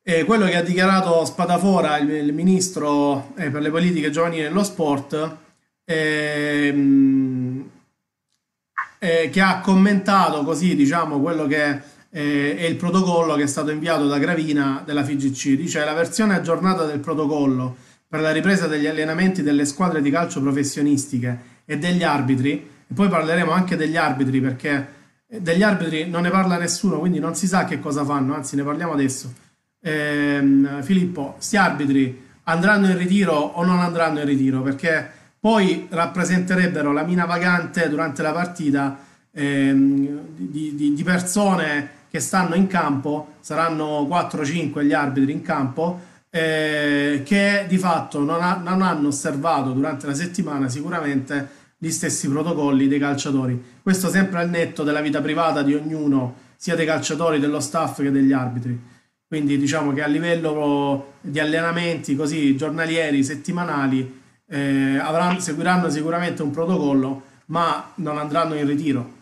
eh, 0.04 0.26
quello 0.26 0.46
che 0.46 0.56
ha 0.58 0.62
dichiarato 0.62 1.24
Spadafora, 1.24 1.98
il, 2.00 2.10
il 2.10 2.34
ministro 2.34 3.34
eh, 3.38 3.50
per 3.50 3.62
le 3.62 3.70
politiche 3.70 4.10
giovanili 4.10 4.44
e 4.44 4.50
lo 4.50 4.64
sport, 4.64 5.38
ehm, 5.86 7.41
eh, 9.04 9.32
che 9.32 9.42
ha 9.42 9.62
commentato 9.62 10.44
così, 10.44 10.76
diciamo, 10.76 11.20
quello 11.20 11.48
che 11.48 11.80
eh, 12.12 12.56
è 12.56 12.66
il 12.66 12.76
protocollo 12.76 13.34
che 13.34 13.44
è 13.44 13.48
stato 13.48 13.72
inviato 13.72 14.08
da 14.08 14.20
Gravina 14.20 14.84
della 14.86 15.04
FIGC. 15.04 15.56
Dice 15.56 15.84
la 15.84 15.94
versione 15.94 16.36
aggiornata 16.36 16.86
del 16.86 17.00
protocollo 17.00 17.76
per 18.08 18.20
la 18.20 18.32
ripresa 18.32 18.68
degli 18.68 18.86
allenamenti 18.86 19.42
delle 19.42 19.66
squadre 19.66 20.04
di 20.04 20.12
calcio 20.12 20.40
professionistiche 20.40 21.40
e 21.66 21.80
degli 21.80 22.04
arbitri, 22.04 22.52
e 22.88 22.94
poi 22.94 23.08
parleremo 23.10 23.50
anche 23.50 23.76
degli 23.76 23.98
arbitri 23.98 24.40
perché 24.40 24.88
eh, 25.28 25.42
degli 25.42 25.64
arbitri 25.64 26.08
non 26.08 26.22
ne 26.22 26.30
parla 26.30 26.60
nessuno, 26.60 27.00
quindi 27.00 27.18
non 27.18 27.34
si 27.34 27.48
sa 27.48 27.66
che 27.66 27.80
cosa 27.80 28.06
fanno, 28.06 28.36
anzi 28.36 28.56
ne 28.56 28.62
parliamo 28.62 28.94
adesso. 28.94 29.34
Eh, 29.82 30.44
Filippo, 30.82 31.38
sti 31.40 31.58
arbitri 31.58 32.24
andranno 32.44 32.88
in 32.88 32.98
ritiro 33.00 33.34
o 33.34 33.66
non 33.66 33.80
andranno 33.80 34.20
in 34.20 34.26
ritiro? 34.26 34.62
Perché 34.62 35.21
poi 35.42 35.88
rappresenterebbero 35.90 36.94
la 36.94 37.02
mina 37.02 37.26
vagante 37.26 37.90
durante 37.90 38.22
la 38.22 38.32
partita 38.32 39.00
ehm, 39.32 40.20
di, 40.36 40.76
di, 40.76 40.94
di 40.94 41.04
persone 41.04 42.00
che 42.12 42.20
stanno 42.20 42.54
in 42.54 42.68
campo, 42.68 43.36
saranno 43.40 44.04
4-5 44.04 44.84
gli 44.84 44.94
arbitri 44.94 45.32
in 45.32 45.42
campo, 45.42 46.00
eh, 46.30 47.24
che 47.26 47.66
di 47.68 47.78
fatto 47.80 48.20
non, 48.20 48.44
ha, 48.44 48.62
non, 48.64 48.84
hanno 48.84 49.08
osservato 49.08 49.72
durante 49.72 50.06
la 50.06 50.14
settimana 50.14 50.70
sicuramente 50.70 51.60
gli 51.76 51.90
stessi 51.90 52.30
protocolli 52.30 52.88
dei 52.88 53.00
calciatori. 53.00 53.60
Questo 53.82 54.10
sempre 54.10 54.42
al 54.42 54.50
netto 54.50 54.84
della 54.84 55.02
vita 55.02 55.22
privata 55.22 55.64
di 55.64 55.74
ognuno, 55.74 56.36
sia 56.56 56.76
dei 56.76 56.86
calciatori, 56.86 57.40
dello 57.40 57.60
staff 57.60 58.04
che 58.04 58.12
degli 58.12 58.32
arbitri. 58.32 58.80
Quindi 59.28 59.58
diciamo 59.58 59.92
che 59.92 60.04
a 60.04 60.08
livello 60.08 61.14
di 61.22 61.40
allenamenti 61.40 62.16
così 62.16 62.56
giornalieri, 62.56 63.24
settimanali, 63.24 64.21
eh, 64.52 65.00
avranno, 65.02 65.40
seguiranno 65.40 65.90
sicuramente 65.90 66.42
un 66.42 66.52
protocollo, 66.52 67.22
ma 67.46 67.92
non 67.96 68.18
andranno 68.18 68.56
in 68.56 68.68
ritiro. 68.68 69.20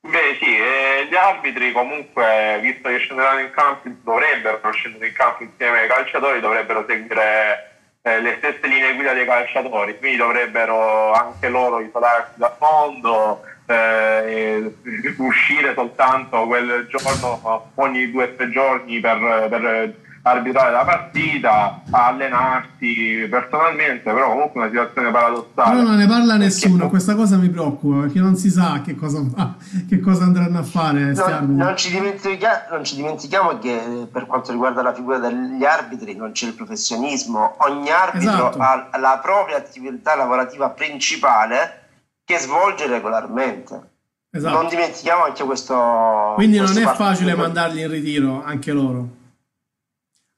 Beh 0.00 0.36
sì, 0.38 0.56
eh, 0.56 1.06
gli 1.08 1.14
arbitri 1.14 1.72
comunque, 1.72 2.58
visto 2.60 2.88
che 2.88 2.98
scenderanno 2.98 3.40
in 3.40 3.50
campo, 3.50 3.88
dovrebbero 4.02 4.60
scendere 4.72 5.08
in 5.08 5.14
campo 5.14 5.44
insieme 5.44 5.80
ai 5.80 5.88
calciatori, 5.88 6.40
dovrebbero 6.40 6.84
seguire 6.86 7.70
eh, 8.02 8.20
le 8.20 8.34
stesse 8.38 8.66
linee 8.66 8.94
guida 8.94 9.14
dei 9.14 9.24
calciatori, 9.24 9.96
quindi 9.98 10.18
dovrebbero 10.18 11.12
anche 11.12 11.48
loro 11.48 11.80
isolarsi 11.80 12.32
dal 12.34 12.56
mondo, 12.58 13.42
eh, 13.66 14.74
uscire 15.18 15.72
soltanto 15.74 16.46
quel 16.46 16.88
giorno 16.90 17.70
ogni 17.76 18.10
due 18.10 18.24
o 18.24 18.34
tre 18.34 18.50
giorni 18.50 18.98
per, 19.00 19.46
per 19.48 19.94
arbitrare 20.22 20.70
la 20.70 20.84
partita, 20.84 21.82
allenarsi 21.90 23.26
personalmente, 23.28 24.12
però 24.12 24.30
comunque 24.30 24.60
una 24.60 24.70
situazione 24.70 25.10
paradossale. 25.10 25.76
Però 25.76 25.82
non 25.82 25.96
ne 25.96 26.06
parla 26.06 26.36
nessuno, 26.36 26.74
perché... 26.74 26.90
questa 26.90 27.14
cosa 27.16 27.36
mi 27.36 27.48
preoccupa 27.48 28.02
perché 28.02 28.20
non 28.20 28.36
si 28.36 28.48
sa 28.48 28.82
che 28.84 28.94
cosa, 28.94 29.20
che 29.88 30.00
cosa 30.00 30.24
andranno 30.24 30.60
a 30.60 30.62
fare. 30.62 31.12
No, 31.12 31.40
non, 31.40 31.76
ci 31.76 31.98
non, 31.98 32.84
ci 32.84 32.94
dimentichiamo 32.96 33.58
che 33.58 34.08
per 34.10 34.26
quanto 34.26 34.52
riguarda 34.52 34.82
la 34.82 34.94
figura 34.94 35.18
degli 35.18 35.64
arbitri 35.64 36.14
non 36.14 36.30
c'è 36.30 36.46
il 36.46 36.54
professionismo, 36.54 37.56
ogni 37.58 37.90
arbitro 37.90 38.50
esatto. 38.50 38.58
ha 38.58 38.98
la 38.98 39.18
propria 39.20 39.56
attività 39.56 40.14
lavorativa 40.14 40.70
principale 40.70 41.80
che 42.24 42.38
svolge 42.38 42.86
regolarmente. 42.86 43.90
Esatto. 44.34 44.54
Non 44.54 44.68
dimentichiamo 44.68 45.24
anche 45.24 45.42
questo. 45.44 46.32
Quindi 46.36 46.58
questo 46.58 46.78
non 46.78 46.88
è 46.88 46.94
facile 46.94 47.34
mandarli 47.34 47.82
in 47.82 47.90
ritiro 47.90 48.42
anche 48.44 48.72
loro. 48.72 49.20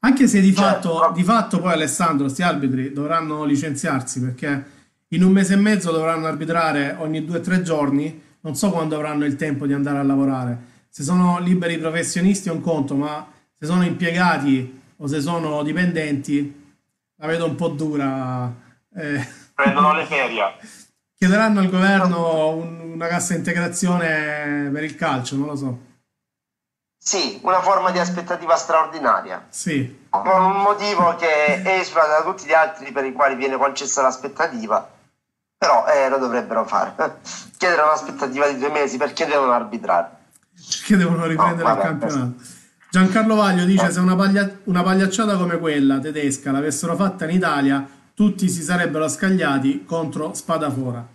Anche 0.05 0.27
se 0.27 0.39
di, 0.39 0.53
certo. 0.53 0.99
fatto, 0.99 1.13
di 1.15 1.23
fatto 1.23 1.59
poi 1.59 1.73
Alessandro, 1.73 2.25
questi 2.25 2.43
arbitri 2.43 2.93
dovranno 2.93 3.43
licenziarsi 3.43 4.21
perché 4.21 4.73
in 5.07 5.23
un 5.23 5.31
mese 5.31 5.53
e 5.53 5.57
mezzo 5.57 5.91
dovranno 5.91 6.27
arbitrare 6.27 6.95
ogni 6.99 7.25
due 7.25 7.39
o 7.39 7.41
tre 7.41 7.63
giorni, 7.63 8.21
non 8.41 8.55
so 8.55 8.69
quando 8.69 8.95
avranno 8.95 9.25
il 9.25 9.35
tempo 9.35 9.65
di 9.65 9.73
andare 9.73 9.97
a 9.97 10.03
lavorare. 10.03 10.73
Se 10.89 11.01
sono 11.01 11.39
liberi 11.39 11.79
professionisti 11.79 12.49
è 12.49 12.51
un 12.51 12.61
conto, 12.61 12.93
ma 12.93 13.25
se 13.57 13.65
sono 13.65 13.83
impiegati 13.83 14.79
o 14.97 15.07
se 15.07 15.21
sono 15.21 15.63
dipendenti 15.63 16.63
la 17.15 17.25
vedo 17.25 17.45
un 17.45 17.55
po' 17.55 17.69
dura. 17.69 18.53
Eh. 18.95 19.27
Prendono 19.55 19.95
le 19.95 20.05
ferie. 20.07 20.53
Chiederanno 21.17 21.61
al 21.61 21.69
governo 21.69 22.49
un, 22.49 22.91
una 22.93 23.07
cassa 23.07 23.33
integrazione 23.33 24.69
per 24.71 24.83
il 24.83 24.95
calcio, 24.95 25.35
non 25.35 25.47
lo 25.47 25.55
so. 25.55 25.79
Sì, 27.07 27.39
una 27.43 27.61
forma 27.61 27.91
di 27.91 27.99
aspettativa 27.99 28.55
straordinaria. 28.55 29.45
Sì. 29.49 30.07
Con 30.09 30.43
un 30.43 30.61
motivo 30.63 31.15
che 31.15 31.61
esula 31.63 32.07
da 32.07 32.23
tutti 32.23 32.47
gli 32.47 32.51
altri 32.51 32.91
per 32.91 33.05
i 33.05 33.13
quali 33.13 33.35
viene 33.35 33.57
concessa 33.57 34.01
l'aspettativa. 34.01 34.89
Però 35.55 35.85
eh, 35.85 36.09
lo 36.09 36.17
dovrebbero 36.17 36.65
fare. 36.65 36.95
Chiedere 37.59 37.83
un'aspettativa 37.83 38.47
di 38.47 38.57
due 38.57 38.69
mesi 38.69 38.97
perché 38.97 39.27
devono 39.27 39.51
arbitrare. 39.51 40.09
Perché 40.55 40.97
devono 40.97 41.27
riprendere 41.27 41.69
no, 41.69 41.75
il 41.75 41.79
campionato. 41.79 42.33
Giancarlo 42.89 43.35
Vaglio 43.35 43.65
dice: 43.65 43.91
Se 43.91 43.99
una, 43.99 44.15
paglia, 44.15 44.49
una 44.63 44.81
pagliacciata 44.81 45.37
come 45.37 45.59
quella 45.59 45.99
tedesca 45.99 46.51
l'avessero 46.51 46.95
fatta 46.95 47.25
in 47.25 47.35
Italia, 47.35 47.87
tutti 48.15 48.49
si 48.49 48.63
sarebbero 48.63 49.07
scagliati 49.07 49.85
contro 49.85 50.33
Spadafora. 50.33 51.05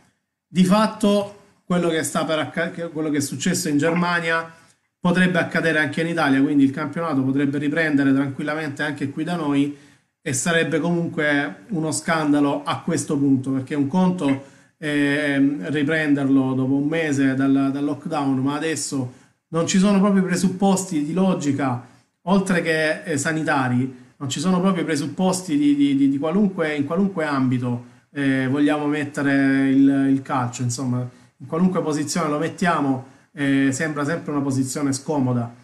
Di 0.46 0.64
fatto, 0.64 1.38
quello 1.66 1.88
che, 1.88 2.04
sta 2.04 2.24
per 2.24 2.38
acc- 2.38 2.92
quello 2.92 3.10
che 3.10 3.16
è 3.16 3.20
successo 3.20 3.68
in 3.68 3.76
Germania 3.76 4.58
potrebbe 5.00 5.38
accadere 5.38 5.78
anche 5.78 6.02
in 6.02 6.08
Italia, 6.08 6.42
quindi 6.42 6.64
il 6.64 6.70
campionato 6.70 7.22
potrebbe 7.22 7.58
riprendere 7.58 8.12
tranquillamente 8.12 8.82
anche 8.82 9.08
qui 9.08 9.24
da 9.24 9.34
noi 9.34 9.76
e 10.22 10.32
sarebbe 10.34 10.78
comunque 10.78 11.64
uno 11.68 11.90
scandalo 11.90 12.62
a 12.62 12.80
questo 12.80 13.16
punto, 13.16 13.52
perché 13.52 13.74
un 13.74 13.86
conto 13.86 14.44
è 14.76 15.38
riprenderlo 15.38 16.52
dopo 16.52 16.74
un 16.74 16.86
mese 16.86 17.34
dal, 17.34 17.70
dal 17.72 17.84
lockdown, 17.84 18.38
ma 18.38 18.54
adesso 18.54 19.12
non 19.48 19.66
ci 19.66 19.78
sono 19.78 19.98
proprio 19.98 20.22
i 20.22 20.26
presupposti 20.26 21.04
di 21.04 21.14
logica, 21.14 21.86
oltre 22.22 22.60
che 22.60 23.02
eh, 23.02 23.16
sanitari, 23.16 23.98
non 24.18 24.28
ci 24.28 24.38
sono 24.38 24.60
proprio 24.60 24.82
i 24.82 24.86
presupposti 24.86 25.56
di, 25.56 25.74
di, 25.74 25.96
di, 25.96 26.10
di 26.10 26.18
qualunque, 26.18 26.74
in 26.74 26.84
qualunque 26.84 27.24
ambito 27.24 27.84
eh, 28.12 28.46
vogliamo 28.48 28.86
mettere 28.86 29.68
il, 29.70 30.08
il 30.10 30.20
calcio, 30.22 30.62
insomma, 30.62 31.08
in 31.38 31.46
qualunque 31.46 31.80
posizione 31.80 32.28
lo 32.28 32.38
mettiamo 32.38 33.09
eh, 33.32 33.70
sembra 33.72 34.04
sempre 34.04 34.32
una 34.32 34.40
posizione 34.40 34.92
scomoda. 34.92 35.54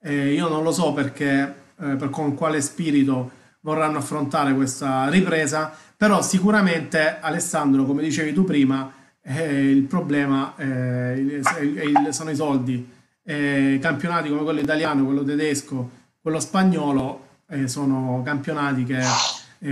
Eh, 0.00 0.32
io 0.32 0.48
non 0.48 0.62
lo 0.62 0.72
so 0.72 0.92
perché, 0.92 1.54
eh, 1.78 1.96
per 1.96 2.10
con 2.10 2.34
quale 2.34 2.60
spirito 2.60 3.30
vorranno 3.60 3.98
affrontare 3.98 4.54
questa 4.54 5.08
ripresa, 5.08 5.72
però 5.96 6.20
sicuramente 6.22 7.18
Alessandro, 7.20 7.84
come 7.84 8.02
dicevi 8.02 8.32
tu 8.32 8.44
prima, 8.44 8.92
eh, 9.22 9.70
il 9.70 9.82
problema 9.82 10.54
eh, 10.56 11.14
il, 11.16 12.08
sono 12.10 12.30
i 12.30 12.36
soldi. 12.36 13.00
Campionati 13.24 14.28
come 14.28 14.42
quello 14.42 14.58
italiano, 14.58 15.04
quello 15.04 15.22
tedesco, 15.22 15.88
quello 16.20 16.40
spagnolo 16.40 17.28
sono 17.66 18.20
campionati 18.24 18.82
che 18.82 19.00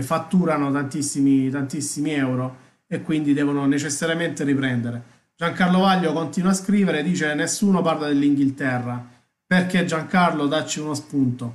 fatturano 0.02 0.70
tantissimi, 0.70 1.50
tantissimi 1.50 2.12
euro 2.12 2.56
e 2.86 3.02
quindi 3.02 3.32
devono 3.32 3.66
necessariamente 3.66 4.44
riprendere. 4.44 5.02
Giancarlo 5.40 5.78
Vaglio 5.78 6.12
continua 6.12 6.50
a 6.50 6.54
scrivere, 6.54 7.02
dice 7.02 7.32
nessuno 7.32 7.80
parla 7.80 8.08
dell'Inghilterra, 8.08 9.02
perché 9.46 9.86
Giancarlo 9.86 10.46
dacci 10.46 10.80
uno 10.80 10.92
spunto. 10.92 11.54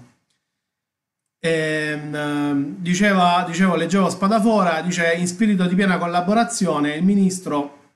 E, 1.40 2.00
ehm, 2.12 2.78
diceva, 2.80 3.44
dicevo, 3.46 3.76
leggevo 3.76 4.10
Spadafora, 4.10 4.82
dice 4.82 5.14
in 5.14 5.28
spirito 5.28 5.68
di 5.68 5.76
piena 5.76 6.00
collaborazione 6.00 6.96
il 6.96 7.04
ministro 7.04 7.92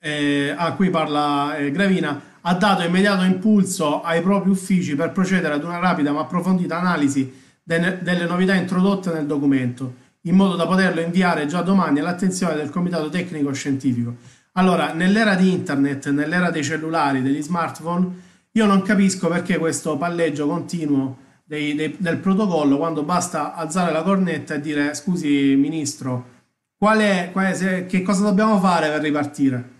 eh, 0.00 0.52
a 0.56 0.72
cui 0.72 0.90
parla 0.90 1.58
eh, 1.58 1.70
Gravina 1.70 2.20
ha 2.40 2.54
dato 2.54 2.82
immediato 2.82 3.22
impulso 3.22 4.02
ai 4.02 4.20
propri 4.20 4.50
uffici 4.50 4.96
per 4.96 5.12
procedere 5.12 5.54
ad 5.54 5.62
una 5.62 5.78
rapida 5.78 6.10
ma 6.10 6.22
approfondita 6.22 6.76
analisi 6.76 7.32
de- 7.62 8.02
delle 8.02 8.26
novità 8.26 8.54
introdotte 8.54 9.12
nel 9.12 9.26
documento, 9.26 9.94
in 10.22 10.34
modo 10.34 10.56
da 10.56 10.66
poterlo 10.66 11.00
inviare 11.00 11.46
già 11.46 11.62
domani 11.62 12.00
all'attenzione 12.00 12.56
del 12.56 12.70
Comitato 12.70 13.08
Tecnico 13.10 13.52
Scientifico. 13.52 14.33
Allora, 14.56 14.92
nell'era 14.92 15.34
di 15.34 15.52
internet, 15.52 16.10
nell'era 16.10 16.50
dei 16.50 16.62
cellulari, 16.62 17.22
degli 17.22 17.42
smartphone, 17.42 18.22
io 18.52 18.66
non 18.66 18.82
capisco 18.82 19.28
perché 19.28 19.58
questo 19.58 19.96
palleggio 19.96 20.46
continuo 20.46 21.16
dei, 21.44 21.74
dei, 21.74 21.96
del 21.98 22.18
protocollo 22.18 22.76
quando 22.76 23.02
basta 23.02 23.54
alzare 23.54 23.90
la 23.90 24.02
cornetta 24.02 24.54
e 24.54 24.60
dire 24.60 24.94
scusi 24.94 25.56
ministro, 25.56 26.32
qual 26.76 26.98
è, 27.00 27.30
qual 27.32 27.46
è 27.46 27.54
se, 27.54 27.86
che 27.86 28.02
cosa 28.02 28.22
dobbiamo 28.22 28.60
fare 28.60 28.90
per 28.90 29.00
ripartire? 29.00 29.70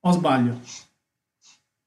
O 0.00 0.12
sbaglio? 0.12 0.60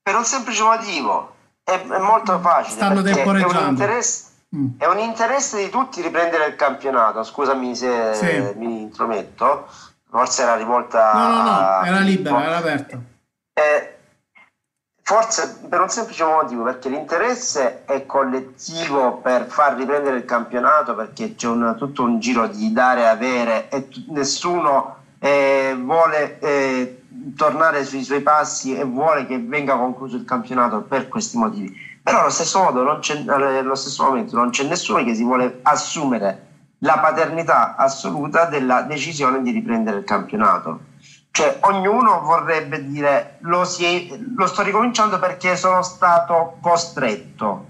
Per 0.01 0.15
un 0.15 0.25
semplice 0.25 0.63
motivo, 0.63 1.35
è, 1.63 1.79
è 1.79 1.99
molto 1.99 2.37
facile. 2.39 2.75
Stanno 2.75 3.01
temporeggiando. 3.01 3.59
È 3.59 3.63
un, 3.63 3.69
interesse, 3.69 4.25
mm. 4.55 4.67
è 4.77 4.85
un 4.87 4.99
interesse 4.99 5.63
di 5.63 5.69
tutti 5.69 6.01
riprendere 6.01 6.47
il 6.47 6.55
campionato, 6.55 7.23
scusami 7.23 7.75
se 7.75 8.13
sì. 8.13 8.57
mi 8.57 8.81
intrometto, 8.81 9.67
forse 10.09 10.41
era 10.41 10.55
rivolta... 10.55 11.13
No, 11.13 11.27
no, 11.27 11.43
no, 11.43 11.83
era 11.83 11.99
libera, 11.99 12.43
era 12.43 12.57
aperta. 12.57 12.99
Eh, 13.53 13.97
Forse 15.07 15.59
per 15.69 15.79
un 15.79 15.87
semplice 15.87 16.25
motivo, 16.25 16.63
perché 16.63 16.89
l'interesse 16.89 17.85
è 17.85 18.05
collettivo 18.05 19.19
per 19.19 19.45
far 19.45 19.77
riprendere 19.77 20.17
il 20.17 20.25
campionato, 20.25 20.95
perché 20.95 21.33
c'è 21.33 21.47
un, 21.47 21.75
tutto 21.77 22.03
un 22.03 22.19
giro 22.19 22.45
di 22.47 22.73
dare 22.73 23.03
e 23.03 23.05
avere 23.05 23.69
e 23.69 23.87
t- 23.87 24.03
nessuno 24.09 24.97
eh, 25.19 25.73
vuole 25.79 26.39
eh, 26.39 27.03
tornare 27.37 27.85
sui 27.85 28.03
suoi 28.03 28.19
passi 28.19 28.77
e 28.77 28.83
vuole 28.83 29.25
che 29.25 29.39
venga 29.39 29.77
concluso 29.77 30.17
il 30.17 30.25
campionato 30.25 30.81
per 30.81 31.07
questi 31.07 31.37
motivi. 31.37 31.73
Però 32.03 32.19
allo 32.19 32.29
stesso, 32.29 32.61
modo 32.61 32.83
non 32.83 32.99
c'è, 32.99 33.23
allo 33.27 33.75
stesso 33.75 34.03
momento 34.03 34.35
non 34.35 34.49
c'è 34.49 34.65
nessuno 34.65 35.01
che 35.05 35.15
si 35.15 35.23
vuole 35.23 35.59
assumere 35.61 36.46
la 36.79 36.99
paternità 36.99 37.75
assoluta 37.75 38.45
della 38.45 38.83
decisione 38.83 39.41
di 39.41 39.51
riprendere 39.51 39.97
il 39.97 40.03
campionato 40.03 40.95
cioè, 41.37 41.59
ognuno 41.65 42.21
vorrebbe 42.21 42.83
dire 42.83 43.37
lo, 43.41 43.63
si, 43.63 44.33
lo 44.35 44.47
sto 44.47 44.63
ricominciando 44.63 45.19
perché 45.19 45.55
sono 45.55 45.83
stato 45.83 46.57
costretto. 46.59 47.67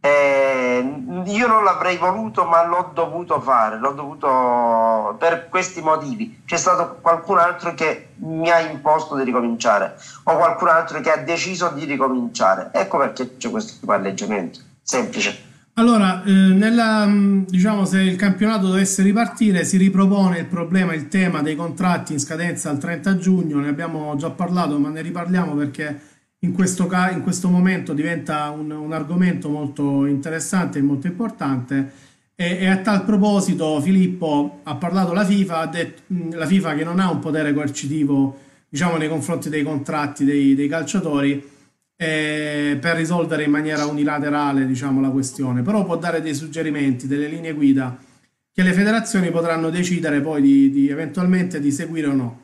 Eh, 0.00 1.02
io 1.24 1.46
non 1.46 1.62
l'avrei 1.62 1.98
voluto, 1.98 2.46
ma 2.46 2.66
l'ho 2.66 2.90
dovuto 2.92 3.40
fare, 3.40 3.78
l'ho 3.78 3.92
dovuto 3.92 5.14
per 5.20 5.48
questi 5.48 5.80
motivi. 5.82 6.42
C'è 6.44 6.56
stato 6.56 6.98
qualcun 7.00 7.38
altro 7.38 7.74
che 7.74 8.14
mi 8.16 8.50
ha 8.50 8.58
imposto 8.58 9.14
di 9.14 9.22
ricominciare 9.22 9.96
o 10.24 10.36
qualcun 10.36 10.66
altro 10.66 10.98
che 10.98 11.12
ha 11.12 11.18
deciso 11.18 11.68
di 11.68 11.84
ricominciare. 11.84 12.70
Ecco 12.72 12.98
perché 12.98 13.36
c'è 13.36 13.48
questo 13.50 13.86
palleggiamento. 13.86 14.58
Semplice. 14.82 15.55
Allora, 15.78 16.24
eh, 16.24 16.30
nella, 16.30 17.06
mm, 17.06 17.42
diciamo, 17.48 17.84
se 17.84 18.00
il 18.00 18.16
campionato 18.16 18.68
dovesse 18.68 19.02
ripartire, 19.02 19.62
si 19.62 19.76
ripropone 19.76 20.38
il 20.38 20.46
problema, 20.46 20.94
il 20.94 21.08
tema 21.08 21.42
dei 21.42 21.54
contratti 21.54 22.14
in 22.14 22.18
scadenza 22.18 22.70
al 22.70 22.78
30 22.78 23.18
giugno. 23.18 23.58
Ne 23.60 23.68
abbiamo 23.68 24.16
già 24.16 24.30
parlato, 24.30 24.78
ma 24.78 24.88
ne 24.88 25.02
riparliamo 25.02 25.54
perché 25.54 26.00
in 26.40 26.52
questo, 26.52 26.86
ca- 26.86 27.10
in 27.10 27.20
questo 27.22 27.50
momento 27.50 27.92
diventa 27.92 28.48
un, 28.48 28.70
un, 28.70 28.92
argomento 28.94 29.50
molto 29.50 30.06
interessante 30.06 30.78
e 30.78 30.82
molto 30.82 31.08
importante. 31.08 31.92
E, 32.34 32.56
e, 32.58 32.66
a 32.68 32.78
tal 32.78 33.04
proposito, 33.04 33.78
Filippo 33.82 34.60
ha 34.62 34.76
parlato 34.76 35.12
la 35.12 35.26
FIFA, 35.26 35.58
ha 35.58 35.66
detto, 35.66 36.02
mm, 36.14 36.32
la 36.32 36.46
FIFA 36.46 36.74
che 36.74 36.84
non 36.84 37.00
ha 37.00 37.10
un 37.10 37.18
potere 37.18 37.52
coercitivo, 37.52 38.38
diciamo, 38.66 38.96
nei 38.96 39.08
confronti 39.10 39.50
dei 39.50 39.62
contratti 39.62 40.24
dei, 40.24 40.54
dei 40.54 40.68
calciatori 40.68 41.54
eh, 41.96 42.76
per 42.80 42.96
risolvere 42.96 43.44
in 43.44 43.50
maniera 43.50 43.86
unilaterale 43.86 44.66
diciamo, 44.66 45.00
la 45.00 45.10
questione, 45.10 45.62
però 45.62 45.84
può 45.84 45.96
dare 45.96 46.20
dei 46.20 46.34
suggerimenti, 46.34 47.06
delle 47.06 47.26
linee 47.26 47.52
guida 47.52 47.96
che 48.52 48.62
le 48.62 48.72
federazioni 48.72 49.30
potranno 49.30 49.68
decidere 49.68 50.20
poi 50.20 50.40
di, 50.40 50.70
di 50.70 50.88
eventualmente 50.88 51.60
di 51.60 51.70
seguire 51.70 52.06
o 52.06 52.14
no. 52.14 52.40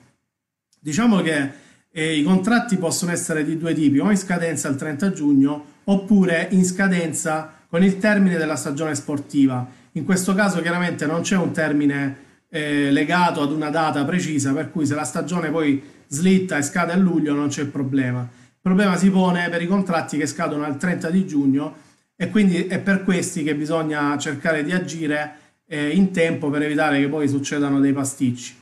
Diciamo 0.79 1.23
che 1.23 1.51
eh, 1.91 2.17
i 2.17 2.23
contratti 2.23 2.77
possono 2.77 3.13
essere 3.13 3.45
di 3.45 3.57
due 3.57 3.73
tipi, 3.73 3.99
o 3.99 4.11
in 4.11 4.17
scadenza 4.17 4.69
il 4.69 4.77
30 4.77 5.13
giugno 5.13 5.65
oppure 5.85 6.49
in 6.51 6.65
scadenza 6.65 7.53
con 7.69 7.83
il 7.83 7.99
termine 7.99 8.37
della 8.37 8.57
stagione 8.57 8.95
sportiva. 8.95 9.67
In 9.93 10.05
questo 10.05 10.35
caso 10.35 10.61
chiaramente 10.61 11.07
non 11.07 11.23
c'è 11.23 11.37
un 11.37 11.53
termine 11.53 12.17
eh, 12.49 12.91
legato 12.91 13.41
ad 13.41 13.51
una 13.51 13.71
data 13.71 14.05
precisa, 14.05 14.53
per 14.53 14.71
cui 14.71 14.85
se 14.85 14.95
la 14.95 15.05
stagione 15.05 15.51
poi 15.51 15.83
slitta 16.07 16.59
e 16.59 16.63
scade 16.63 16.93
a 16.93 16.97
luglio 16.97 17.35
non 17.35 17.49
c'è 17.49 17.65
problema. 17.65 18.29
Il 18.65 18.71
problema 18.71 18.97
si 18.97 19.11
pone 19.11 19.49
per 19.49 19.61
i 19.61 19.67
contratti 19.67 20.17
che 20.17 20.27
scadono 20.27 20.65
al 20.65 20.77
30 20.77 21.11
di 21.11 21.27
giugno 21.27 21.75
e 22.15 22.31
quindi 22.31 22.69
è 22.69 22.79
per 22.79 23.03
questi 23.03 23.43
che 23.43 23.57
bisogna 23.57 24.17
cercare 24.19 24.63
di 24.63 24.71
agire 24.71 25.37
eh, 25.67 25.89
in 25.91 26.13
tempo 26.13 26.49
per 26.49 26.63
evitare 26.63 27.01
che 27.01 27.09
poi 27.09 27.27
succedano 27.27 27.81
dei 27.81 27.93
pasticci. 27.93 28.57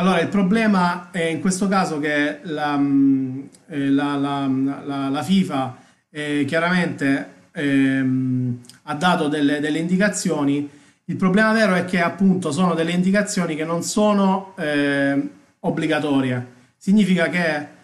Allora, 0.00 0.20
il 0.20 0.26
problema 0.26 1.12
è 1.12 1.22
in 1.22 1.40
questo 1.40 1.68
caso 1.68 2.00
che 2.00 2.40
la, 2.42 2.76
mm, 2.76 3.40
eh, 3.68 3.90
la, 3.90 4.16
la, 4.16 5.08
la 5.08 5.22
FIFA 5.22 5.76
eh, 6.10 6.44
chiaramente 6.44 7.34
ehm, 7.52 8.60
ha 8.82 8.94
dato 8.94 9.28
delle, 9.28 9.60
delle, 9.60 9.78
indicazioni. 9.78 10.68
Il 11.04 11.14
problema 11.14 11.52
vero 11.52 11.74
è 11.74 11.84
che 11.84 12.00
appunto 12.00 12.50
sono 12.50 12.74
delle 12.74 12.90
indicazioni 12.90 13.54
che 13.54 13.64
non 13.64 13.84
sono 13.84 14.54
eh, 14.56 15.30
obbligatorie. 15.60 16.46
Significa 16.76 17.28
che 17.28 17.76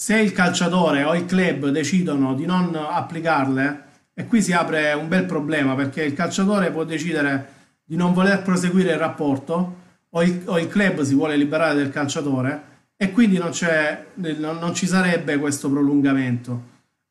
se 0.00 0.16
il 0.16 0.30
calciatore 0.30 1.02
o 1.02 1.16
il 1.16 1.24
club 1.24 1.70
decidono 1.70 2.32
di 2.34 2.46
non 2.46 2.72
applicarle, 2.72 3.82
e 4.14 4.26
qui 4.26 4.40
si 4.40 4.52
apre 4.52 4.92
un 4.92 5.08
bel 5.08 5.24
problema 5.24 5.74
perché 5.74 6.04
il 6.04 6.14
calciatore 6.14 6.70
può 6.70 6.84
decidere 6.84 7.56
di 7.82 7.96
non 7.96 8.12
voler 8.12 8.42
proseguire 8.42 8.92
il 8.92 8.98
rapporto 8.98 9.74
o 10.10 10.22
il, 10.22 10.42
o 10.44 10.56
il 10.60 10.68
club 10.68 11.00
si 11.00 11.14
vuole 11.14 11.36
liberare 11.36 11.74
del 11.74 11.90
calciatore 11.90 12.62
e 12.96 13.10
quindi 13.10 13.38
non, 13.38 13.50
non, 14.14 14.58
non 14.58 14.72
ci 14.72 14.86
sarebbe 14.86 15.36
questo 15.36 15.68
prolungamento. 15.68 16.62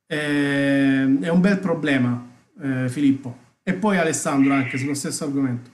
Eh, 0.08 1.20
è 1.20 1.28
un 1.28 1.42
bel 1.42 1.60
problema, 1.60 2.26
eh, 2.62 2.88
Filippo. 2.88 3.38
E 3.64 3.74
poi 3.74 3.98
Alessandro 3.98 4.54
anche 4.54 4.78
sullo 4.78 4.94
stesso 4.94 5.26
argomento. 5.26 5.72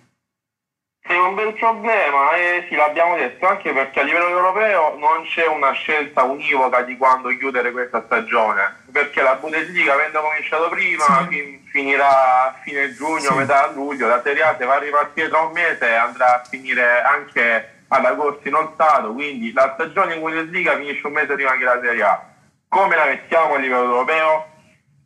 È 1.05 1.17
un 1.17 1.35
bel 1.35 1.53
problema 1.55 2.33
e 2.35 2.65
sì, 2.69 2.75
l'abbiamo 2.75 3.17
detto 3.17 3.45
anche 3.45 3.73
perché 3.73 3.99
a 3.99 4.03
livello 4.03 4.29
europeo 4.29 4.95
non 4.97 5.23
c'è 5.23 5.45
una 5.45 5.73
scelta 5.73 6.23
univoca 6.23 6.81
di 6.81 6.95
quando 6.95 7.27
chiudere 7.35 7.73
questa 7.73 8.03
stagione, 8.05 8.83
perché 8.89 9.21
la 9.21 9.35
Bundesliga 9.35 9.93
avendo 9.93 10.21
cominciato 10.21 10.69
prima 10.69 11.27
sì. 11.29 11.61
finirà 11.69 12.45
a 12.45 12.55
fine 12.63 12.93
giugno, 12.93 13.19
sì. 13.19 13.33
metà 13.33 13.69
luglio, 13.73 14.07
la 14.07 14.21
Serie 14.23 14.43
A 14.43 14.55
se 14.57 14.63
va 14.63 14.75
a 14.75 14.79
ripartire 14.79 15.27
tra 15.27 15.41
un 15.41 15.51
mese 15.51 15.93
andrà 15.93 16.35
a 16.35 16.43
finire 16.49 17.01
anche 17.01 17.81
ad 17.89 18.05
agosto 18.05 18.47
inoltrato, 18.47 19.11
quindi 19.11 19.51
la 19.51 19.73
stagione 19.73 20.13
in 20.13 20.21
Bundesliga 20.21 20.77
finisce 20.77 21.05
un 21.05 21.13
mese 21.13 21.33
prima 21.33 21.57
che 21.57 21.63
la 21.65 21.79
Serie 21.81 22.03
A. 22.03 22.23
Come 22.69 22.95
la 22.95 23.05
mettiamo 23.05 23.55
a 23.55 23.57
livello 23.57 23.83
europeo? 23.83 24.47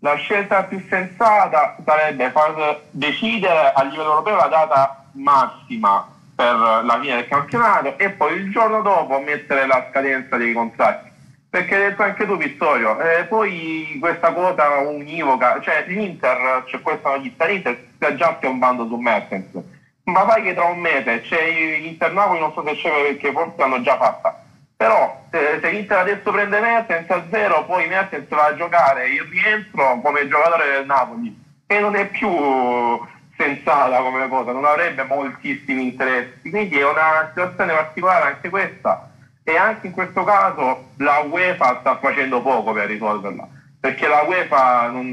La 0.02 0.14
scelta 0.14 0.64
più 0.66 0.80
sensata 0.88 1.76
sarebbe 1.84 2.30
far 2.30 2.82
decidere 2.92 3.74
a 3.74 3.82
livello 3.82 4.12
europeo 4.12 4.36
la 4.36 4.48
data 4.48 5.02
massima 5.18 6.08
per 6.36 6.56
la 6.56 7.00
fine 7.02 7.16
del 7.16 7.28
campionato 7.28 7.98
e 7.98 8.12
poi 8.12 8.36
il 8.36 8.52
giorno 8.52 8.82
dopo 8.82 9.20
mettere 9.20 9.66
la 9.66 9.88
scadenza 9.90 10.38
dei 10.38 10.54
contratti. 10.54 11.10
Perché 11.50 11.76
hai 11.76 11.82
detto 11.90 12.04
anche 12.04 12.26
tu 12.26 12.38
Vittorio, 12.38 13.00
eh, 13.00 13.24
poi 13.24 13.98
questa 14.00 14.32
quota 14.34 14.80
univoca, 14.80 15.60
cioè 15.62 15.86
l'Inter, 15.88 16.64
c'è 16.66 16.82
questa 16.82 17.10
notizia, 17.10 17.46
l'Inter 17.46 17.88
sta 17.96 18.14
già 18.16 18.34
piombando 18.34 18.86
su 18.86 18.96
Mertens, 18.98 19.48
ma 20.04 20.28
fai 20.28 20.44
che 20.44 20.54
tra 20.54 20.66
un 20.66 20.80
mese 20.80 21.22
c'è 21.22 21.80
l'Inter 21.80 22.12
Napoli, 22.14 22.40
non 22.40 22.54
so 22.54 22.64
se 22.66 22.76
c'è 22.76 22.92
perché 23.08 23.32
forse 23.32 23.56
l'hanno 23.58 23.82
già 23.82 23.98
fatta, 23.98 24.44
però 24.76 25.24
se, 25.32 25.60
se 25.62 25.70
l'Inter 25.72 25.98
adesso 25.98 26.32
prende 26.32 26.60
Mertens 26.60 27.10
a 27.10 27.24
zero, 27.32 27.66
poi 27.66 27.88
Mertens 27.88 28.28
va 28.28 28.46
a 28.46 28.56
giocare 28.56 29.10
il 29.10 29.22
rientro 29.24 30.00
come 30.02 30.28
giocatore 30.28 30.72
del 30.72 30.86
Napoli. 30.86 31.46
E 31.66 31.80
non 31.80 31.96
è 31.96 32.06
più 32.08 32.30
sensata 33.38 34.02
come 34.02 34.28
cosa, 34.28 34.52
non 34.52 34.66
avrebbe 34.66 35.04
moltissimi 35.04 35.84
interessi, 35.84 36.50
quindi 36.50 36.78
è 36.78 36.84
una 36.84 37.30
situazione 37.30 37.74
particolare 37.74 38.34
anche 38.34 38.50
questa 38.50 39.12
e 39.44 39.56
anche 39.56 39.88
in 39.88 39.94
questo 39.94 40.24
caso 40.24 40.90
la 40.98 41.20
UEFA 41.20 41.78
sta 41.80 41.98
facendo 42.00 42.42
poco 42.42 42.74
per 42.74 42.88
risolverla, 42.88 43.48
perché 43.80 44.08
la 44.08 44.24
UEFA 44.28 44.90
non, 44.90 45.12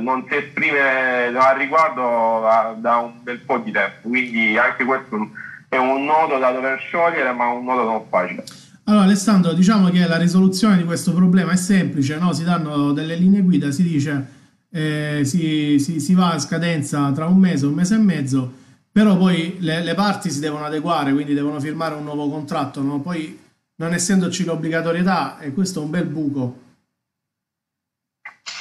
non 0.00 0.24
si 0.28 0.36
esprime 0.36 1.26
al 1.26 1.56
riguardo 1.56 2.40
da, 2.42 2.74
da, 2.78 2.96
un 2.96 3.22
bel 3.22 3.38
po' 3.40 3.58
di 3.58 3.70
tempo, 3.70 4.08
quindi 4.08 4.56
anche 4.56 4.84
questo 4.84 5.30
è 5.68 5.76
un 5.76 6.04
nodo 6.04 6.38
da 6.38 6.50
dover 6.50 6.80
sciogliere, 6.80 7.30
ma 7.32 7.46
un 7.48 7.64
nodo 7.64 7.84
non 7.84 8.04
facile. 8.08 8.42
Allora 8.88 9.04
Alessandro, 9.04 9.52
diciamo 9.52 9.88
che 9.90 10.06
la 10.06 10.16
risoluzione 10.16 10.76
di 10.76 10.84
questo 10.84 11.12
problema 11.12 11.52
è 11.52 11.56
semplice, 11.56 12.18
no? 12.18 12.32
si 12.32 12.44
danno 12.44 12.92
delle 12.92 13.16
linee 13.16 13.42
guida, 13.42 13.70
si 13.70 13.82
dice 13.82 14.35
eh, 14.76 15.24
si, 15.24 15.78
si, 15.78 16.00
si, 16.00 16.12
va 16.12 16.32
a 16.32 16.38
scadenza 16.38 17.10
tra 17.12 17.24
un 17.24 17.38
mese, 17.38 17.64
un 17.64 17.72
mese 17.72 17.94
e 17.94 17.98
mezzo, 17.98 18.52
però 18.92 19.16
poi 19.16 19.56
le, 19.60 19.82
le 19.82 19.94
parti 19.94 20.30
si 20.30 20.38
devono 20.38 20.66
adeguare, 20.66 21.14
quindi 21.14 21.32
devono 21.32 21.58
firmare 21.58 21.94
un 21.94 22.04
nuovo 22.04 22.28
contratto, 22.28 22.82
no? 22.82 23.00
poi 23.00 23.40
non 23.76 23.94
essendoci 23.94 24.44
l'obbligatorietà, 24.44 25.38
e 25.38 25.54
questo 25.54 25.80
è 25.80 25.82
un 25.82 25.90
bel 25.90 26.04
buco 26.04 26.58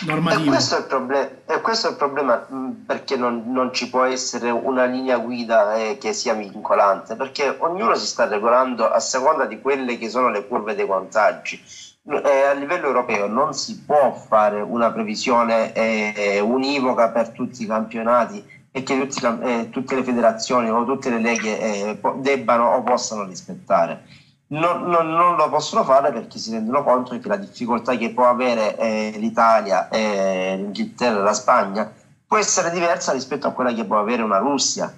normativo. 0.05 0.43
E 0.43 0.47
questo 0.47 0.75
è 0.75 0.79
il, 0.79 0.85
proble- 0.85 1.41
e 1.47 1.59
questo 1.59 1.87
è 1.87 1.89
il 1.91 1.97
problema 1.97 2.47
perché 2.85 3.17
non, 3.17 3.43
non, 3.47 3.73
ci 3.73 3.89
può 3.89 4.03
essere 4.03 4.49
una 4.51 4.85
linea 4.85 5.17
guida 5.17 5.75
eh, 5.75 5.97
che 5.97 6.13
sia 6.13 6.33
vincolante, 6.33 7.15
perché 7.15 7.57
ognuno 7.59 7.93
si 7.95 8.05
sta 8.05 8.25
regolando 8.25 8.89
a 8.89 8.99
seconda 9.01 9.45
di 9.45 9.59
quelle 9.59 9.97
che 9.97 10.09
sono 10.09 10.29
le 10.29 10.47
curve 10.47 10.75
dei 10.75 10.87
contagi 10.87 11.61
eh, 12.07 12.43
a 12.43 12.53
livello 12.53 12.87
europeo 12.87 13.27
non 13.27 13.53
si 13.53 13.81
può 13.81 14.13
fare 14.13 14.61
una 14.61 14.91
previsione 14.91 15.73
eh, 15.73 16.39
univoca 16.39 17.09
per 17.09 17.29
tutti 17.29 17.63
i 17.63 17.65
campionati 17.65 18.43
e 18.71 18.83
che 18.83 19.07
tutti, 19.07 19.25
eh, 19.41 19.69
tutte 19.71 19.95
le 19.95 20.03
federazioni 20.03 20.69
o 20.69 20.85
tutte 20.85 21.09
le 21.09 21.19
leghe 21.19 21.59
eh, 21.59 21.99
debbano 22.17 22.75
o 22.75 22.83
possano 22.83 23.23
rispettare. 23.23 24.03
Non, 24.47 24.83
non, 24.83 25.09
non, 25.09 25.35
lo 25.35 25.49
possono 25.49 25.83
fare 25.83 26.11
perché 26.11 26.37
si 26.37 26.51
rendono 26.51 26.83
conto 26.83 27.17
che 27.17 27.27
la 27.27 27.37
difficoltà 27.37 27.95
che 27.97 28.11
può 28.11 28.29
avere 28.29 28.77
eh, 28.77 29.15
l'Italia, 29.17 29.87
l'Inghilterra 29.91 31.19
e 31.19 31.23
la 31.23 31.33
Spagna 31.33 31.91
può 32.27 32.37
essere 32.37 32.69
diversa 32.69 33.11
rispetto 33.11 33.47
a 33.47 33.51
quella 33.51 33.73
che 33.73 33.85
può 33.85 33.97
avere 33.97 34.21
una 34.21 34.37
Russia 34.37 34.93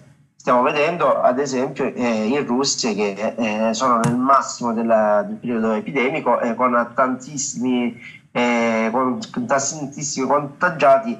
stiamo 0.47 0.63
vedendo 0.63 1.19
ad 1.19 1.39
esempio 1.39 1.93
eh, 1.93 2.25
in 2.25 2.45
Russia 2.45 2.93
che 2.93 3.33
eh, 3.35 3.73
sono 3.73 3.99
nel 3.99 4.15
massimo 4.15 4.71
della, 4.71 5.21
del 5.23 5.35
periodo 5.35 5.73
epidemico 5.73 6.39
eh, 6.39 6.55
con 6.55 6.91
tantissimi, 6.95 7.93
eh, 8.31 8.87
con 8.89 9.19
tantissimi 9.45 10.25
contagiati 10.25 11.17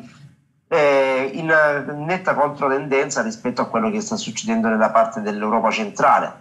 eh, 0.69 1.29
in 1.33 1.53
netta 2.05 2.35
controtendenza 2.35 3.21
rispetto 3.21 3.61
a 3.61 3.65
quello 3.65 3.91
che 3.91 3.99
sta 3.99 4.15
succedendo 4.15 4.69
nella 4.69 4.91
parte 4.91 5.19
dell'Europa 5.19 5.71
centrale. 5.71 6.31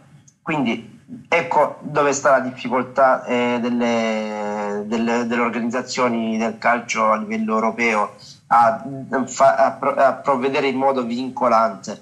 Quindi 0.41 1.03
ecco 1.29 1.79
dove 1.81 2.13
sta 2.13 2.31
la 2.31 2.41
difficoltà 2.41 3.25
eh, 3.25 3.59
delle, 3.61 4.85
delle, 4.87 5.27
delle, 5.27 5.43
organizzazioni 5.43 6.39
del 6.39 6.57
calcio 6.59 7.11
a 7.11 7.17
livello 7.17 7.55
europeo 7.55 8.15
a, 8.47 8.81
a, 9.11 9.79
a 9.97 10.13
provvedere 10.13 10.69
in 10.69 10.77
modo 10.77 11.03
vincolante. 11.03 12.01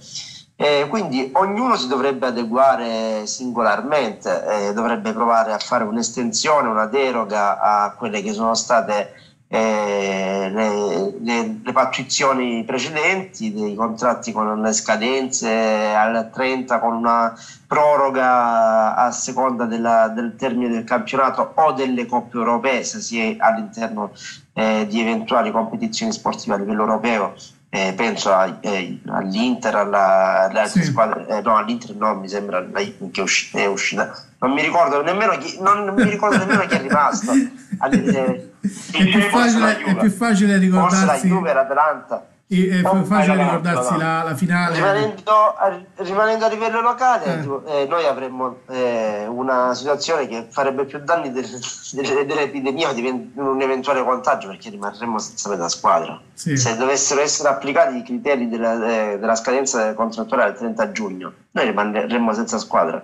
Eh, 0.56 0.86
quindi 0.88 1.30
ognuno 1.34 1.74
si 1.74 1.88
dovrebbe 1.88 2.26
adeguare 2.26 3.26
singolarmente, 3.26 4.68
eh, 4.68 4.72
dovrebbe 4.72 5.12
provare 5.12 5.52
a 5.52 5.58
fare 5.58 5.82
un'estensione, 5.82 6.68
una 6.68 6.86
deroga 6.86 7.60
a 7.60 7.92
quelle 7.94 8.22
che 8.22 8.32
sono 8.32 8.54
state 8.54 9.12
eh, 9.48 10.48
le, 10.52 11.14
le, 11.20 11.60
le 11.62 11.72
pattuizioni 11.72 12.62
precedenti, 12.64 13.52
dei 13.52 13.74
contratti 13.74 14.30
con 14.30 14.60
le 14.60 14.72
scadenze 14.72 15.92
al 15.92 16.30
30 16.32 16.78
con 16.78 16.94
una 16.94 17.34
proroga 17.66 18.94
a 18.94 19.10
seconda 19.10 19.64
della, 19.64 20.06
del 20.08 20.36
termine 20.36 20.68
del 20.68 20.84
campionato 20.84 21.52
o 21.54 21.72
delle 21.72 22.06
coppe 22.06 22.36
europee, 22.38 22.84
se 22.84 23.00
si 23.00 23.20
è 23.20 23.36
all'interno 23.38 24.12
eh, 24.52 24.86
di 24.88 25.00
eventuali 25.00 25.50
competizioni 25.50 26.12
sportive 26.12 26.54
a 26.54 26.58
livello 26.58 26.82
europeo 26.82 27.34
eh, 27.74 27.92
penso 27.92 28.32
a, 28.32 28.58
eh, 28.60 29.00
all'Inter, 29.08 29.74
alla, 29.74 30.48
alle 30.48 30.68
sì. 30.68 30.84
squadre, 30.84 31.26
eh, 31.26 31.40
no 31.40 31.56
all'Inter 31.56 31.96
no, 31.96 32.14
mi 32.14 32.28
sembra 32.28 32.64
che 32.64 32.96
è 33.12 33.20
uscita, 33.20 33.58
è 33.58 33.66
uscita. 33.66 34.16
non 34.38 34.52
mi 34.52 34.62
ricordo 34.62 35.02
nemmeno 35.02 35.36
chi, 35.38 35.58
non, 35.60 35.82
non 35.82 35.94
mi 35.96 36.08
ricordo 36.08 36.36
nemmeno 36.36 36.66
chi 36.66 36.76
è 36.76 36.80
rimasto. 36.80 37.32
Alle, 37.78 38.04
eh, 38.04 38.52
è, 38.92 39.04
più 39.10 39.20
facile, 39.22 39.82
è, 39.82 39.96
più 39.96 40.10
facile, 40.10 40.56
ricordarsi. 40.56 41.04
Forse 41.04 41.26
la 41.26 41.34
Juve, 41.34 41.52
l'Atalanta. 41.52 42.26
È 42.46 42.82
più 42.82 43.04
facile 43.04 43.42
ricordarsi 43.42 43.96
la, 43.96 44.22
la, 44.22 44.34
finale. 44.36 44.74
Rimanendo 44.74 45.32
a, 45.32 45.80
rimanendo 45.96 46.44
a 46.44 46.48
livello 46.48 46.82
locale, 46.82 47.24
eh. 47.24 47.40
tipo, 47.40 47.64
eh, 47.64 47.86
noi 47.86 48.04
avremmo 48.04 48.58
eh, 48.68 49.26
una 49.26 49.74
situazione 49.74 50.28
che 50.28 50.46
farebbe 50.50 50.84
più 50.84 50.98
danni 51.02 51.32
del, 51.32 51.48
del, 51.92 52.26
dell'epidemia 52.26 52.92
di 52.92 53.30
un 53.34 53.60
eventuale 53.62 54.04
contagio 54.04 54.48
perché 54.48 54.68
rimarremmo 54.68 55.18
senza 55.18 55.48
metà 55.48 55.68
squadra. 55.70 56.20
Sì. 56.34 56.54
Se 56.58 56.76
dovessero 56.76 57.22
essere 57.22 57.48
applicati 57.48 57.96
i 57.96 58.02
criteri 58.02 58.46
della, 58.50 58.74
eh, 58.74 59.18
della 59.18 59.36
scadenza 59.36 59.94
contrattuale 59.94 60.42
al 60.42 60.56
30 60.56 60.92
giugno, 60.92 61.32
noi 61.50 61.64
rimarremmo 61.64 62.34
senza 62.34 62.58
squadra. 62.58 63.02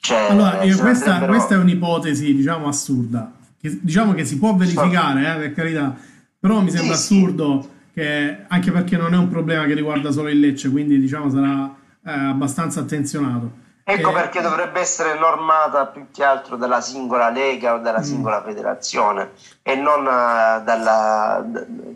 Cioè, 0.00 0.26
allora, 0.30 0.56
questa, 0.56 0.80
andrebbero... 0.82 1.26
questa, 1.26 1.54
è 1.54 1.58
un'ipotesi 1.58 2.34
diciamo 2.34 2.66
assurda. 2.66 3.30
Che, 3.60 3.78
diciamo 3.80 4.12
che 4.12 4.24
si 4.24 4.38
può 4.38 4.56
verificare, 4.56 5.20
eh, 5.20 5.38
per 5.38 5.54
carità, 5.54 5.94
però 6.40 6.60
mi 6.60 6.70
sembra 6.70 6.96
sì, 6.96 7.14
assurdo. 7.14 7.62
Sì 7.62 7.71
che 7.92 8.44
anche 8.48 8.70
perché 8.70 8.96
non 8.96 9.14
è 9.14 9.16
un 9.16 9.28
problema 9.28 9.64
che 9.64 9.74
riguarda 9.74 10.10
solo 10.10 10.28
il 10.28 10.40
Lecce, 10.40 10.70
quindi 10.70 10.98
diciamo 10.98 11.30
sarà 11.30 11.74
eh, 12.04 12.10
abbastanza 12.10 12.80
attenzionato. 12.80 13.60
Ecco 13.84 14.10
e... 14.10 14.12
perché 14.12 14.40
dovrebbe 14.40 14.80
essere 14.80 15.18
normata 15.18 15.86
più 15.86 16.06
che 16.12 16.22
altro 16.22 16.56
dalla 16.56 16.80
singola 16.80 17.30
lega 17.30 17.74
o 17.74 17.78
dalla 17.78 17.98
mm. 17.98 18.02
singola 18.02 18.40
mm. 18.40 18.44
federazione 18.44 19.30
e 19.62 19.74
non 19.74 20.02
uh, 20.02 20.62
dalla, 20.62 21.44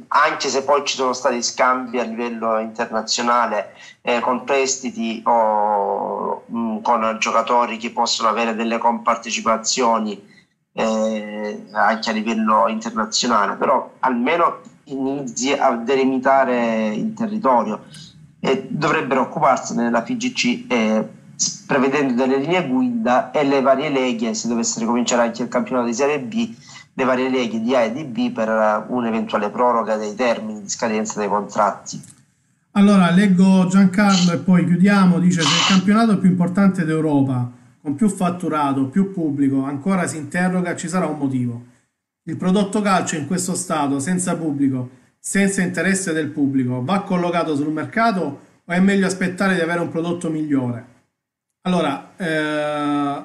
anche 0.08 0.48
se 0.48 0.64
poi 0.64 0.84
ci 0.84 0.96
sono 0.96 1.12
stati 1.12 1.40
scambi 1.42 2.00
a 2.00 2.02
livello 2.02 2.58
internazionale 2.58 3.74
eh, 4.02 4.18
con 4.18 4.42
prestiti 4.44 5.22
o 5.24 6.44
mh, 6.46 6.58
mm, 6.58 6.82
con 6.82 7.16
giocatori 7.20 7.76
che 7.76 7.90
possono 7.92 8.28
avere 8.28 8.56
delle 8.56 8.78
compartecipazioni 8.78 10.34
eh, 10.72 11.66
anche 11.72 12.10
a 12.10 12.12
livello 12.12 12.66
internazionale, 12.68 13.54
però 13.54 13.92
almeno 14.00 14.60
inizi 14.86 15.52
a 15.52 15.76
delimitare 15.76 16.94
il 16.94 17.14
territorio 17.14 17.84
e 18.40 18.66
dovrebbero 18.68 19.22
occuparsene 19.22 19.90
la 19.90 20.04
FIGC 20.04 20.64
eh, 20.68 21.08
prevedendo 21.66 22.14
delle 22.14 22.38
linee 22.38 22.66
guida 22.66 23.30
e 23.30 23.44
le 23.44 23.60
varie 23.60 23.90
leghe, 23.90 24.34
se 24.34 24.48
dovesse 24.48 24.80
ricominciare 24.80 25.22
anche 25.22 25.42
il 25.42 25.48
campionato 25.48 25.86
di 25.86 25.94
Serie 25.94 26.20
B, 26.20 26.54
le 26.94 27.04
varie 27.04 27.28
leghe 27.28 27.60
di 27.60 27.74
A 27.74 27.80
e 27.80 27.92
di 27.92 28.04
B 28.04 28.30
per 28.32 28.86
un'eventuale 28.88 29.50
proroga 29.50 29.96
dei 29.96 30.14
termini 30.14 30.62
di 30.62 30.68
scadenza 30.68 31.18
dei 31.18 31.28
contratti. 31.28 32.00
Allora, 32.72 33.10
leggo 33.10 33.66
Giancarlo 33.68 34.32
e 34.32 34.38
poi 34.38 34.64
chiudiamo. 34.66 35.18
Dice: 35.18 35.40
Se 35.40 35.48
il 35.48 35.66
campionato 35.66 36.18
più 36.18 36.28
importante 36.28 36.84
d'Europa, 36.84 37.50
con 37.82 37.94
più 37.94 38.08
fatturato, 38.08 38.86
più 38.86 39.12
pubblico, 39.12 39.64
ancora 39.64 40.06
si 40.06 40.18
interroga, 40.18 40.76
ci 40.76 40.88
sarà 40.88 41.06
un 41.06 41.18
motivo. 41.18 41.64
Il 42.28 42.36
prodotto 42.36 42.80
calcio 42.80 43.14
in 43.14 43.26
questo 43.26 43.54
stato, 43.54 44.00
senza 44.00 44.36
pubblico, 44.36 44.90
senza 45.16 45.62
interesse 45.62 46.12
del 46.12 46.28
pubblico, 46.28 46.82
va 46.82 47.02
collocato 47.02 47.54
sul 47.54 47.70
mercato 47.70 48.40
o 48.64 48.72
è 48.72 48.80
meglio 48.80 49.06
aspettare 49.06 49.54
di 49.54 49.60
avere 49.60 49.78
un 49.78 49.88
prodotto 49.90 50.28
migliore? 50.28 50.94
Allora, 51.62 52.14
eh, 52.16 53.22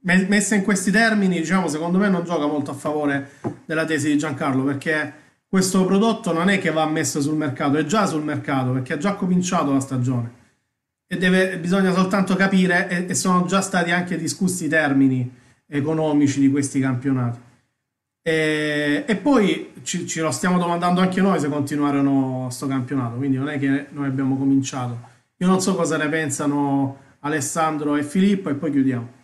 messa 0.00 0.54
in 0.54 0.62
questi 0.62 0.90
termini, 0.90 1.40
diciamo, 1.40 1.68
secondo 1.68 1.98
me 1.98 2.08
non 2.08 2.24
gioca 2.24 2.46
molto 2.46 2.70
a 2.70 2.74
favore 2.74 3.32
della 3.66 3.84
tesi 3.84 4.08
di 4.08 4.16
Giancarlo 4.16 4.64
perché 4.64 5.12
questo 5.46 5.84
prodotto 5.84 6.32
non 6.32 6.48
è 6.48 6.58
che 6.58 6.70
va 6.70 6.86
messo 6.86 7.20
sul 7.20 7.36
mercato, 7.36 7.76
è 7.76 7.84
già 7.84 8.06
sul 8.06 8.22
mercato 8.22 8.72
perché 8.72 8.94
ha 8.94 8.98
già 8.98 9.12
cominciato 9.12 9.74
la 9.74 9.80
stagione 9.80 10.40
e 11.06 11.18
deve, 11.18 11.58
bisogna 11.58 11.92
soltanto 11.92 12.34
capire 12.34 12.88
e, 12.88 13.04
e 13.10 13.14
sono 13.14 13.44
già 13.44 13.60
stati 13.60 13.90
anche 13.90 14.16
discussi 14.16 14.64
i 14.64 14.68
termini 14.68 15.30
economici 15.66 16.40
di 16.40 16.50
questi 16.50 16.80
campionati. 16.80 17.50
E, 18.24 19.04
e 19.04 19.16
poi 19.16 19.74
ci, 19.82 20.06
ci, 20.06 20.20
lo 20.20 20.30
stiamo 20.30 20.56
domandando 20.56 21.00
anche 21.00 21.20
noi 21.20 21.40
se 21.40 21.48
continueranno 21.48 22.48
sto 22.50 22.68
campionato, 22.68 23.16
quindi 23.16 23.36
non 23.36 23.48
è 23.48 23.58
che 23.58 23.86
noi 23.90 24.06
abbiamo 24.06 24.36
cominciato. 24.36 25.10
Io 25.38 25.46
non 25.48 25.60
so 25.60 25.74
cosa 25.74 25.96
ne 25.96 26.08
pensano 26.08 26.98
Alessandro 27.20 27.96
e 27.96 28.04
Filippo 28.04 28.48
e 28.48 28.54
poi 28.54 28.70
chiudiamo. 28.70 29.20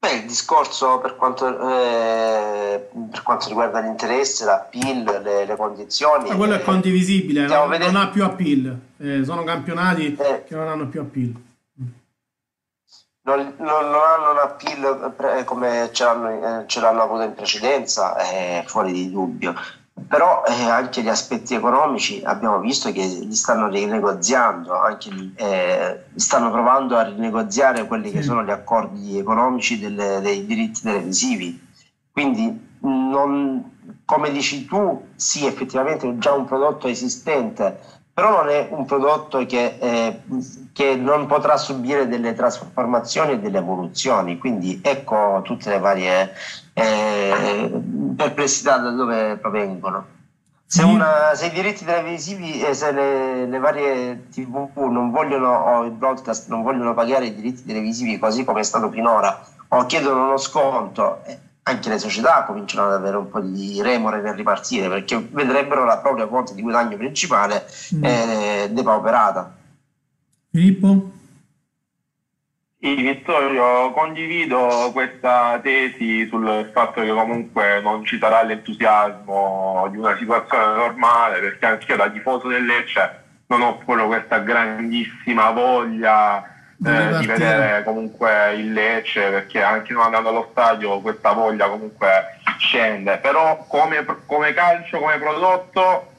Beh, 0.00 0.12
il 0.14 0.26
discorso 0.26 0.98
per 0.98 1.14
quanto, 1.14 1.46
eh, 1.46 2.88
per 3.10 3.22
quanto 3.22 3.48
riguarda 3.48 3.80
l'interesse, 3.80 4.44
l'appeal, 4.44 5.22
le, 5.22 5.46
le 5.46 5.56
condizioni... 5.56 6.28
Ma 6.28 6.36
quello 6.36 6.54
è 6.54 6.58
eh, 6.58 6.64
condivisibile, 6.64 7.46
no? 7.46 7.66
non 7.66 7.96
ha 7.96 8.08
più 8.08 8.24
appeal, 8.24 8.78
eh, 8.98 9.24
sono 9.24 9.44
campionati 9.44 10.16
eh. 10.16 10.44
che 10.44 10.54
non 10.56 10.66
hanno 10.68 10.88
più 10.88 11.00
appeal 11.00 11.44
non, 13.26 13.54
non, 13.58 13.90
non 13.90 14.00
hanno 14.00 14.30
un 14.30 14.38
appeal 14.38 15.14
eh, 15.36 15.44
come 15.44 15.90
ce 15.92 16.04
l'hanno, 16.04 16.60
eh, 16.60 16.66
ce 16.66 16.80
l'hanno, 16.80 17.02
avuto 17.02 17.22
in 17.22 17.34
precedenza, 17.34 18.16
è 18.16 18.62
fuori 18.66 18.92
di 18.92 19.10
dubbio. 19.10 19.54
Però 20.08 20.44
eh, 20.46 20.68
anche 20.68 21.02
gli 21.02 21.08
aspetti 21.08 21.54
economici 21.54 22.22
abbiamo 22.24 22.60
visto 22.60 22.92
che 22.92 23.02
li 23.02 23.34
stanno 23.34 23.68
rinegoziando, 23.68 24.78
anche, 24.78 25.32
eh, 25.34 26.04
stanno 26.14 26.50
provando 26.52 26.96
a 26.96 27.02
rinegoziare 27.02 27.86
quelli 27.86 28.12
che 28.12 28.22
sono 28.22 28.44
gli 28.44 28.50
accordi 28.50 29.18
economici 29.18 29.80
delle, 29.80 30.20
dei 30.20 30.46
diritti 30.46 30.82
televisivi. 30.82 31.66
Quindi, 32.12 32.76
non, 32.80 33.98
come 34.04 34.30
dici 34.30 34.66
tu, 34.66 35.08
sì, 35.16 35.46
effettivamente 35.46 36.08
è 36.08 36.16
già 36.18 36.32
un 36.32 36.44
prodotto 36.44 36.86
esistente, 36.86 37.95
però 38.16 38.30
non 38.30 38.48
è 38.48 38.68
un 38.70 38.86
prodotto 38.86 39.44
che, 39.44 39.76
eh, 39.78 40.22
che, 40.72 40.96
non 40.96 41.26
potrà 41.26 41.58
subire 41.58 42.08
delle 42.08 42.32
trasformazioni 42.32 43.32
e 43.32 43.38
delle 43.38 43.58
evoluzioni, 43.58 44.38
quindi 44.38 44.80
ecco 44.82 45.42
tutte 45.44 45.68
le 45.68 45.78
varie 45.78 46.32
eh, 46.72 47.70
perplessità 48.16 48.78
da 48.78 48.88
dove 48.88 49.36
provengono. 49.36 50.06
Se, 50.64 50.82
una, 50.82 51.34
se, 51.34 51.48
i 51.48 51.50
diritti 51.50 51.84
televisivi 51.84 52.62
e 52.62 52.72
se 52.72 52.90
le, 52.90 53.44
le, 53.44 53.58
varie 53.58 54.28
tv 54.30 54.70
non 54.76 55.10
vogliono 55.10 55.50
o 55.50 55.84
i 55.84 55.90
broadcast 55.90 56.48
non 56.48 56.62
vogliono 56.62 56.94
pagare 56.94 57.26
i 57.26 57.34
diritti 57.34 57.66
televisivi 57.66 58.18
così 58.18 58.44
come 58.44 58.60
è 58.60 58.64
stato 58.64 58.90
finora 58.90 59.44
o 59.68 59.84
chiedono 59.84 60.24
uno 60.24 60.38
sconto, 60.38 61.20
eh, 61.26 61.38
anche 61.68 61.88
le 61.88 61.98
società 61.98 62.44
cominciano 62.44 62.86
ad 62.86 62.94
avere 62.94 63.16
un 63.16 63.28
po' 63.28 63.40
di 63.40 63.82
remore 63.82 64.20
nel 64.20 64.34
ripartire 64.34 64.88
perché 64.88 65.18
vedrebbero 65.30 65.84
la 65.84 65.98
propria 65.98 66.28
fonte 66.28 66.54
di 66.54 66.62
guadagno 66.62 66.96
principale 66.96 67.66
mm. 67.94 68.04
eh, 68.04 68.68
depauperata. 68.70 69.56
Filippo? 70.50 71.10
Sì, 72.78 72.94
Vittorio, 72.94 73.90
condivido 73.90 74.90
questa 74.92 75.58
tesi 75.60 76.28
sul 76.28 76.70
fatto 76.72 77.00
che 77.00 77.08
comunque 77.08 77.80
non 77.80 78.04
ci 78.04 78.16
sarà 78.18 78.42
l'entusiasmo 78.42 79.88
di 79.90 79.96
una 79.96 80.16
situazione 80.16 80.76
normale, 80.76 81.40
perché 81.40 81.66
anche 81.66 81.90
io 81.90 81.96
da 81.96 82.10
tifoso 82.10 82.46
del 82.46 82.64
Lecce 82.64 83.24
non 83.48 83.62
ho 83.62 83.78
proprio 83.78 84.06
questa 84.06 84.38
grandissima 84.38 85.50
voglia 85.50 86.55
eh, 86.84 87.18
di 87.18 87.26
vedere 87.26 87.82
comunque 87.84 88.54
il 88.54 88.72
Lecce, 88.72 89.30
perché 89.30 89.62
anche 89.62 89.92
non 89.92 90.04
andando 90.04 90.28
allo 90.28 90.48
stadio 90.50 91.00
questa 91.00 91.32
voglia 91.32 91.68
comunque 91.68 92.38
scende, 92.58 93.18
però 93.18 93.64
come, 93.66 94.04
come 94.26 94.52
calcio, 94.52 94.98
come 94.98 95.18
prodotto 95.18 96.12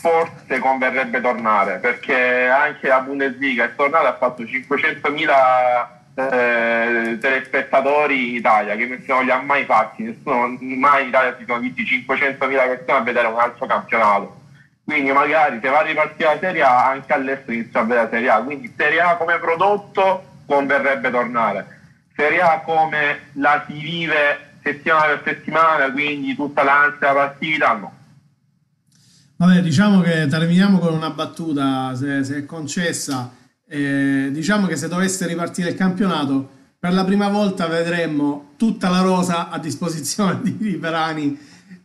forse 0.00 0.58
converrebbe 0.58 1.20
tornare, 1.20 1.78
perché 1.78 2.48
anche 2.48 2.88
la 2.88 3.00
Bundesliga 3.00 3.64
è 3.64 3.74
tornata 3.76 4.08
ha 4.08 4.16
fatto 4.16 4.42
500.000 4.42 5.98
eh, 6.14 7.18
telespettatori 7.18 8.30
in 8.30 8.34
Italia 8.36 8.74
che 8.76 8.86
nessuno 8.86 9.20
li 9.20 9.30
ha 9.30 9.40
mai 9.40 9.64
fatti, 9.64 10.02
nessuno 10.02 10.56
mai 10.58 11.02
in 11.02 11.08
Italia 11.08 11.36
si 11.38 11.44
sono 11.46 11.60
visti 11.60 12.04
500.000 12.06 12.38
persone 12.38 12.98
a 12.98 13.00
vedere 13.00 13.26
un 13.28 13.38
altro 13.38 13.66
campionato. 13.66 14.39
Quindi 14.90 15.12
magari 15.12 15.60
se 15.62 15.68
va 15.68 15.78
a 15.78 15.82
ripartire 15.82 16.34
la 16.34 16.40
Serie 16.40 16.62
A 16.62 16.88
anche 16.88 17.12
all'estero 17.12 17.52
inizia 17.52 17.78
a 17.78 17.82
vedere 17.84 18.02
la 18.02 18.08
Serie 18.10 18.28
A, 18.28 18.42
quindi 18.42 18.74
Serie 18.76 19.00
A 19.00 19.16
come 19.16 19.38
prodotto 19.38 20.24
converrebbe 20.46 21.12
tornare. 21.12 21.80
Serie 22.16 22.40
A 22.40 22.60
come 22.64 23.20
la 23.34 23.64
si 23.68 23.78
vive 23.78 24.56
settimana 24.64 25.16
per 25.16 25.22
settimana, 25.24 25.92
quindi 25.92 26.34
tutta 26.34 26.64
l'ansia 26.64 26.98
della 26.98 27.12
partita, 27.12 27.72
no. 27.74 27.92
Vabbè, 29.36 29.62
diciamo 29.62 30.00
che 30.00 30.26
terminiamo 30.26 30.78
con 30.80 30.92
una 30.92 31.10
battuta, 31.10 31.94
se, 31.94 32.24
se 32.24 32.38
è 32.38 32.44
concessa. 32.44 33.30
Eh, 33.68 34.30
diciamo 34.32 34.66
che 34.66 34.74
se 34.74 34.88
dovesse 34.88 35.24
ripartire 35.28 35.68
il 35.68 35.76
campionato, 35.76 36.50
per 36.80 36.92
la 36.92 37.04
prima 37.04 37.28
volta 37.28 37.68
vedremmo 37.68 38.54
tutta 38.56 38.88
la 38.88 39.02
rosa 39.02 39.50
a 39.50 39.58
disposizione 39.60 40.40
di 40.42 40.56
Riverani, 40.60 41.38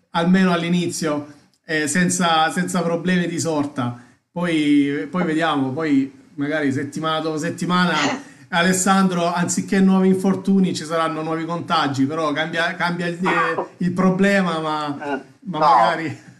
almeno 0.10 0.52
all'inizio, 0.52 1.34
eh, 1.66 1.88
senza, 1.88 2.50
senza, 2.52 2.82
problemi 2.82 3.28
di 3.28 3.40
sorta. 3.40 4.00
Poi, 4.32 5.08
poi 5.10 5.24
vediamo, 5.24 5.72
poi 5.72 6.12
magari 6.36 6.72
settimana 6.72 7.20
dopo 7.20 7.38
settimana 7.38 7.94
Alessandro, 8.50 9.34
anziché 9.34 9.80
nuovi 9.80 10.10
infortuni 10.10 10.74
ci 10.74 10.86
saranno 10.86 11.22
nuovi 11.22 11.46
contagi, 11.46 12.06
però 12.06 12.32
cambia, 12.32 12.76
cambia 12.76 13.08
il, 13.08 13.20
il, 13.78 13.92
problema, 13.92 14.60
ma, 14.60 15.24
ma 15.40 15.58
no, 15.58 15.66
magari... 15.66 16.22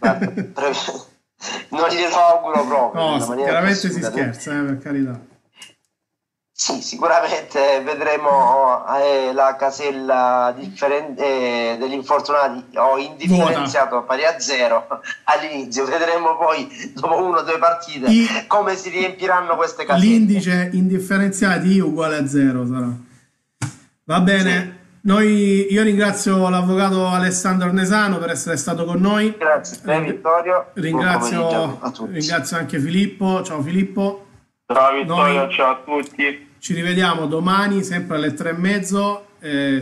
non 1.70 1.88
glielo 1.90 2.16
auguro 2.16 2.66
proprio. 2.66 3.18
No, 3.18 3.34
chiaramente 3.34 3.90
si 3.90 4.02
scherza, 4.02 4.58
eh, 4.58 4.62
per 4.62 4.78
carità. 4.78 5.20
Sì, 6.58 6.80
sicuramente 6.80 7.82
vedremo 7.84 8.82
eh, 8.98 9.30
la 9.34 9.56
casella 9.56 10.54
differen- 10.56 11.14
eh, 11.18 11.76
degli 11.78 11.92
infortunati 11.92 12.78
o 12.78 12.96
indifferenziato 12.96 14.04
pari 14.04 14.24
a 14.24 14.40
zero 14.40 14.86
all'inizio. 15.24 15.84
Vedremo 15.84 16.38
poi, 16.38 16.66
dopo 16.94 17.22
una 17.22 17.40
o 17.40 17.42
due 17.42 17.58
partite, 17.58 18.06
I... 18.10 18.26
come 18.46 18.74
si 18.74 18.88
riempiranno 18.88 19.54
queste 19.54 19.84
caselle. 19.84 20.06
L'indice 20.06 20.70
indifferenziati 20.72 21.78
uguale 21.78 22.16
a 22.16 22.26
zero 22.26 22.66
sarà. 22.66 22.88
Va 24.04 24.20
bene. 24.20 24.50
Sì. 24.50 24.84
Noi, 25.02 25.66
io 25.70 25.82
ringrazio 25.82 26.48
l'avvocato 26.48 27.06
Alessandro 27.06 27.68
Arnesano 27.68 28.16
per 28.16 28.30
essere 28.30 28.56
stato 28.56 28.86
con 28.86 28.98
noi. 28.98 29.34
Grazie, 29.36 29.78
ben, 29.82 30.04
Vittorio. 30.04 30.70
Ringrazio, 30.72 31.78
ringrazio 32.08 32.56
anche 32.56 32.80
Filippo. 32.80 33.42
Ciao 33.42 33.60
Filippo. 33.60 34.26
Ciao 34.72 34.94
Vittorio, 34.94 35.40
noi... 35.44 35.52
ciao 35.52 35.70
a 35.70 35.80
tutti. 35.84 36.45
Ci 36.66 36.74
rivediamo 36.74 37.28
domani, 37.28 37.84
sempre 37.84 38.16
alle 38.16 38.34
tre 38.34 38.50
e 38.50 38.52
mezzo. 38.54 39.26
Eh, 39.38 39.80